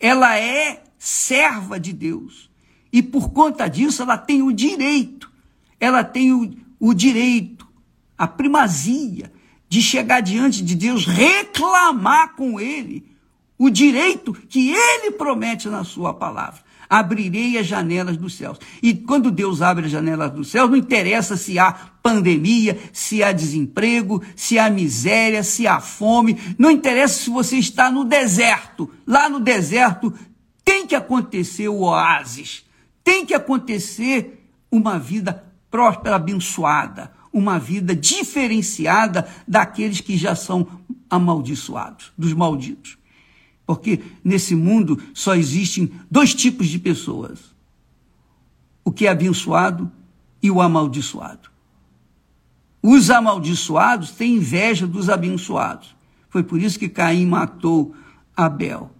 Ela 0.00 0.38
é 0.38 0.82
serva 0.98 1.78
de 1.78 1.92
Deus. 1.92 2.50
E 2.92 3.02
por 3.02 3.30
conta 3.30 3.68
disso, 3.68 4.02
ela 4.02 4.16
tem 4.16 4.42
o 4.42 4.52
direito, 4.52 5.30
ela 5.78 6.02
tem 6.02 6.32
o, 6.32 6.50
o 6.80 6.94
direito, 6.94 7.68
a 8.16 8.26
primazia 8.26 9.32
de 9.68 9.82
chegar 9.82 10.20
diante 10.20 10.62
de 10.62 10.74
Deus, 10.74 11.04
reclamar 11.04 12.34
com 12.34 12.58
Ele 12.58 13.04
o 13.58 13.68
direito 13.68 14.32
que 14.32 14.70
Ele 14.70 15.10
promete 15.12 15.68
na 15.68 15.84
Sua 15.84 16.14
palavra 16.14 16.67
abrirei 16.88 17.58
as 17.58 17.66
janelas 17.66 18.16
dos 18.16 18.34
céus. 18.34 18.58
E 18.82 18.94
quando 18.94 19.30
Deus 19.30 19.60
abre 19.60 19.86
as 19.86 19.90
janelas 19.90 20.30
dos 20.30 20.48
céus, 20.48 20.70
não 20.70 20.76
interessa 20.76 21.36
se 21.36 21.58
há 21.58 21.72
pandemia, 22.02 22.78
se 22.92 23.22
há 23.22 23.32
desemprego, 23.32 24.22
se 24.34 24.58
há 24.58 24.70
miséria, 24.70 25.42
se 25.42 25.66
há 25.66 25.80
fome, 25.80 26.38
não 26.58 26.70
interessa 26.70 27.24
se 27.24 27.30
você 27.30 27.56
está 27.56 27.90
no 27.90 28.04
deserto. 28.04 28.90
Lá 29.06 29.28
no 29.28 29.40
deserto 29.40 30.12
tem 30.64 30.86
que 30.86 30.94
acontecer 30.94 31.68
o 31.68 31.80
oásis, 31.80 32.64
tem 33.04 33.26
que 33.26 33.34
acontecer 33.34 34.46
uma 34.70 34.98
vida 34.98 35.44
próspera, 35.70 36.16
abençoada, 36.16 37.12
uma 37.32 37.58
vida 37.58 37.94
diferenciada 37.94 39.28
daqueles 39.46 40.00
que 40.00 40.16
já 40.16 40.34
são 40.34 40.66
amaldiçoados, 41.10 42.12
dos 42.16 42.32
malditos. 42.32 42.98
Porque 43.68 44.00
nesse 44.24 44.54
mundo 44.54 44.98
só 45.12 45.34
existem 45.34 45.92
dois 46.10 46.34
tipos 46.34 46.68
de 46.68 46.78
pessoas: 46.78 47.54
o 48.82 48.90
que 48.90 49.06
é 49.06 49.10
abençoado 49.10 49.92
e 50.42 50.50
o 50.50 50.62
amaldiçoado. 50.62 51.50
Os 52.82 53.10
amaldiçoados 53.10 54.12
têm 54.12 54.36
inveja 54.36 54.86
dos 54.86 55.10
abençoados. 55.10 55.94
Foi 56.30 56.42
por 56.42 56.58
isso 56.58 56.78
que 56.78 56.88
Caim 56.88 57.26
matou 57.26 57.94
Abel. 58.34 58.90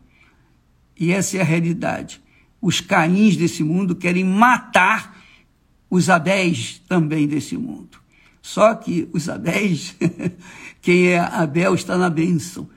E 1.01 1.13
essa 1.13 1.39
é 1.39 1.41
a 1.41 1.45
realidade. 1.45 2.21
Os 2.61 2.79
Caíns 2.79 3.39
desse 3.39 3.65
mundo 3.65 3.97
querem 3.97 4.23
matar 4.23 5.17
os 5.89 6.11
Abéis 6.11 6.83
também 6.87 7.27
desse 7.27 7.57
mundo. 7.57 7.99
Só 8.43 8.75
que 8.75 9.09
os 9.15 9.31
Abéis, 9.31 9.97
quem 10.83 11.07
é 11.07 11.21
Abel 11.21 11.75
está 11.75 11.97
na 11.97 12.11
bênção. 12.11 12.69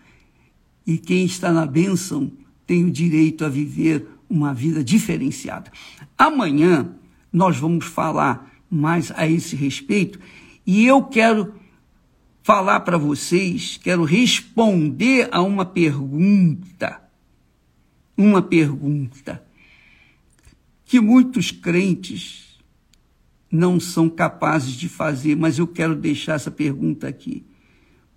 E 0.86 0.98
quem 0.98 1.26
está 1.26 1.52
na 1.52 1.66
bênção 1.66 2.32
tem 2.66 2.86
o 2.86 2.92
direito 2.92 3.46
a 3.46 3.50
viver 3.50 4.08
uma 4.30 4.54
vida 4.54 4.84
diferenciada. 4.84 5.72
Amanhã 6.18 6.96
nós 7.32 7.58
vamos 7.58 7.86
falar 7.86 8.52
mais 8.70 9.12
a 9.12 9.28
esse 9.28 9.56
respeito 9.56 10.20
e 10.66 10.86
eu 10.86 11.04
quero 11.04 11.54
falar 12.44 12.80
para 12.82 12.98
vocês, 12.98 13.78
quero 13.82 14.04
responder 14.04 15.28
a 15.32 15.42
uma 15.42 15.66
pergunta. 15.66 17.02
Uma 18.18 18.42
pergunta 18.42 19.44
que 20.86 21.00
muitos 21.00 21.52
crentes 21.52 22.60
não 23.52 23.80
são 23.80 24.10
capazes 24.10 24.74
de 24.74 24.88
fazer, 24.88 25.36
mas 25.36 25.60
eu 25.60 25.68
quero 25.68 25.96
deixar 25.96 26.36
essa 26.36 26.52
pergunta 26.52 27.08
aqui 27.08 27.46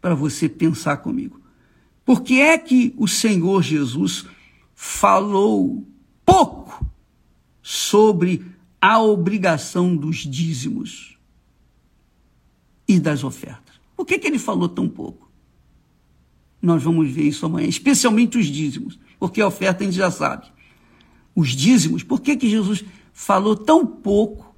para 0.01 0.15
você 0.15 0.49
pensar 0.49 0.99
comigo. 0.99 1.44
Por 2.05 2.23
que 2.23 2.41
é 2.41 2.59
que 2.59 2.95
o 2.97 3.09
Senhor 3.09 3.63
Jesus 3.63 4.27
falou 4.75 5.87
pouco 6.25 6.85
sobre 7.63 8.45
a 8.81 9.01
obrigação 9.01 9.97
dos 9.97 10.19
dízimos 10.19 11.17
e 12.87 13.01
das 13.01 13.25
ofertas? 13.25 13.81
Por 13.97 14.05
que, 14.05 14.19
que 14.19 14.27
ele 14.27 14.39
falou 14.39 14.69
tão 14.69 14.89
pouco? 14.89 15.31
Nós 16.61 16.83
vamos 16.83 17.11
ver 17.11 17.25
isso 17.25 17.47
amanhã, 17.47 17.67
especialmente 17.67 18.37
os 18.37 18.47
dízimos, 18.47 18.99
porque 19.19 19.41
a 19.41 19.47
oferta 19.47 19.83
a 19.83 19.87
gente 19.87 19.97
já 19.97 20.11
sabe. 20.11 20.47
Os 21.35 21.51
dízimos, 21.51 22.03
por 22.03 22.21
que, 22.21 22.37
que 22.37 22.49
Jesus 22.49 22.85
falou 23.13 23.57
tão 23.57 23.87
pouco 23.87 24.55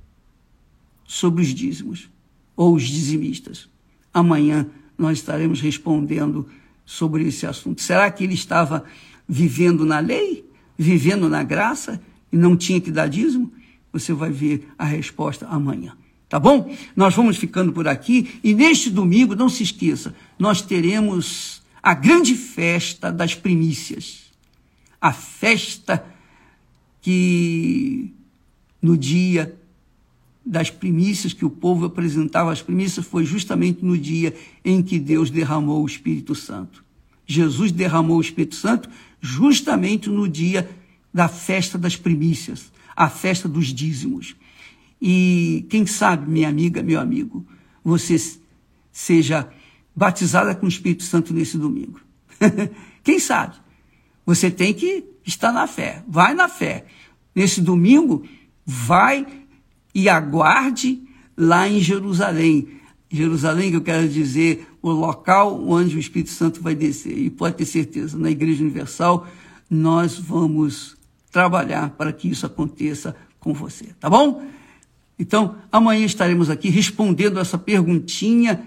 sobre 1.04 1.42
os 1.42 1.48
dízimos 1.48 2.08
ou 2.56 2.74
os 2.74 2.84
dizimistas? 2.84 3.68
Amanhã 4.12 4.68
nós 4.98 5.18
estaremos 5.18 5.60
respondendo 5.60 6.48
sobre 6.86 7.26
esse 7.26 7.44
assunto. 7.44 7.82
Será 7.82 8.08
que 8.10 8.22
ele 8.22 8.34
estava 8.34 8.84
vivendo 9.28 9.84
na 9.84 9.98
lei, 9.98 10.48
vivendo 10.78 11.28
na 11.28 11.42
graça 11.42 12.00
e 12.32 12.36
não 12.36 12.56
tinha 12.56 12.80
que 12.80 12.92
dar 12.92 13.08
dízimo? 13.08 13.52
Você 13.92 14.12
vai 14.12 14.30
ver 14.30 14.68
a 14.78 14.84
resposta 14.84 15.46
amanhã. 15.48 15.96
Tá 16.28 16.38
bom? 16.38 16.74
Nós 16.94 17.14
vamos 17.14 17.36
ficando 17.36 17.72
por 17.72 17.86
aqui 17.86 18.40
e 18.42 18.54
neste 18.54 18.88
domingo, 18.88 19.34
não 19.34 19.48
se 19.48 19.62
esqueça, 19.62 20.14
nós 20.38 20.62
teremos 20.62 21.62
a 21.82 21.94
grande 21.94 22.34
festa 22.34 23.12
das 23.12 23.34
primícias. 23.34 24.32
A 25.00 25.12
festa 25.12 26.04
que 27.00 28.12
no 28.82 28.96
dia 28.96 29.56
das 30.46 30.70
primícias 30.70 31.32
que 31.32 31.44
o 31.44 31.50
povo 31.50 31.86
apresentava, 31.86 32.52
as 32.52 32.62
primícias 32.62 33.04
foi 33.04 33.24
justamente 33.24 33.84
no 33.84 33.98
dia 33.98 34.32
em 34.64 34.80
que 34.80 34.96
Deus 34.96 35.28
derramou 35.28 35.82
o 35.82 35.86
Espírito 35.86 36.36
Santo. 36.36 36.84
Jesus 37.26 37.72
derramou 37.72 38.18
o 38.18 38.20
Espírito 38.20 38.54
Santo 38.54 38.88
justamente 39.20 40.08
no 40.08 40.28
dia 40.28 40.70
da 41.12 41.26
festa 41.26 41.76
das 41.76 41.96
primícias, 41.96 42.70
a 42.94 43.08
festa 43.08 43.48
dos 43.48 43.66
dízimos. 43.66 44.36
E 45.02 45.66
quem 45.68 45.84
sabe, 45.84 46.30
minha 46.30 46.48
amiga, 46.48 46.80
meu 46.80 47.00
amigo, 47.00 47.44
você 47.82 48.16
seja 48.92 49.50
batizada 49.94 50.54
com 50.54 50.66
o 50.66 50.68
Espírito 50.68 51.02
Santo 51.02 51.34
nesse 51.34 51.58
domingo. 51.58 52.00
quem 53.02 53.18
sabe? 53.18 53.56
Você 54.24 54.48
tem 54.48 54.72
que 54.72 55.04
estar 55.24 55.52
na 55.52 55.66
fé, 55.66 56.04
vai 56.06 56.34
na 56.34 56.48
fé. 56.48 56.86
Nesse 57.34 57.60
domingo, 57.60 58.24
vai 58.64 59.26
e 59.96 60.10
aguarde 60.10 61.02
lá 61.34 61.66
em 61.66 61.80
Jerusalém. 61.80 62.68
Jerusalém, 63.10 63.70
que 63.70 63.76
eu 63.76 63.80
quero 63.80 64.06
dizer, 64.06 64.68
o 64.82 64.90
local 64.90 65.66
onde 65.66 65.96
o 65.96 65.98
Espírito 65.98 66.28
Santo 66.28 66.60
vai 66.60 66.74
descer. 66.74 67.16
E 67.16 67.30
pode 67.30 67.56
ter 67.56 67.64
certeza, 67.64 68.18
na 68.18 68.30
Igreja 68.30 68.62
Universal, 68.62 69.26
nós 69.70 70.18
vamos 70.18 70.98
trabalhar 71.32 71.88
para 71.92 72.12
que 72.12 72.28
isso 72.28 72.44
aconteça 72.44 73.16
com 73.40 73.54
você, 73.54 73.86
tá 73.98 74.10
bom? 74.10 74.46
Então, 75.18 75.56
amanhã 75.72 76.04
estaremos 76.04 76.50
aqui 76.50 76.68
respondendo 76.68 77.40
essa 77.40 77.56
perguntinha 77.56 78.66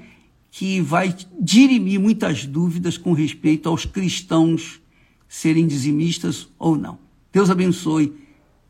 que 0.50 0.82
vai 0.82 1.16
dirimir 1.40 2.00
muitas 2.00 2.44
dúvidas 2.44 2.98
com 2.98 3.14
respeito 3.14 3.70
aos 3.70 3.86
cristãos 3.86 4.82
serem 5.28 5.68
dizimistas 5.68 6.50
ou 6.58 6.76
não. 6.76 6.98
Deus 7.32 7.52
abençoe 7.52 8.16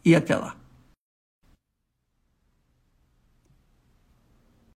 e 0.03 0.13
até 0.13 0.35
lá. 0.35 0.58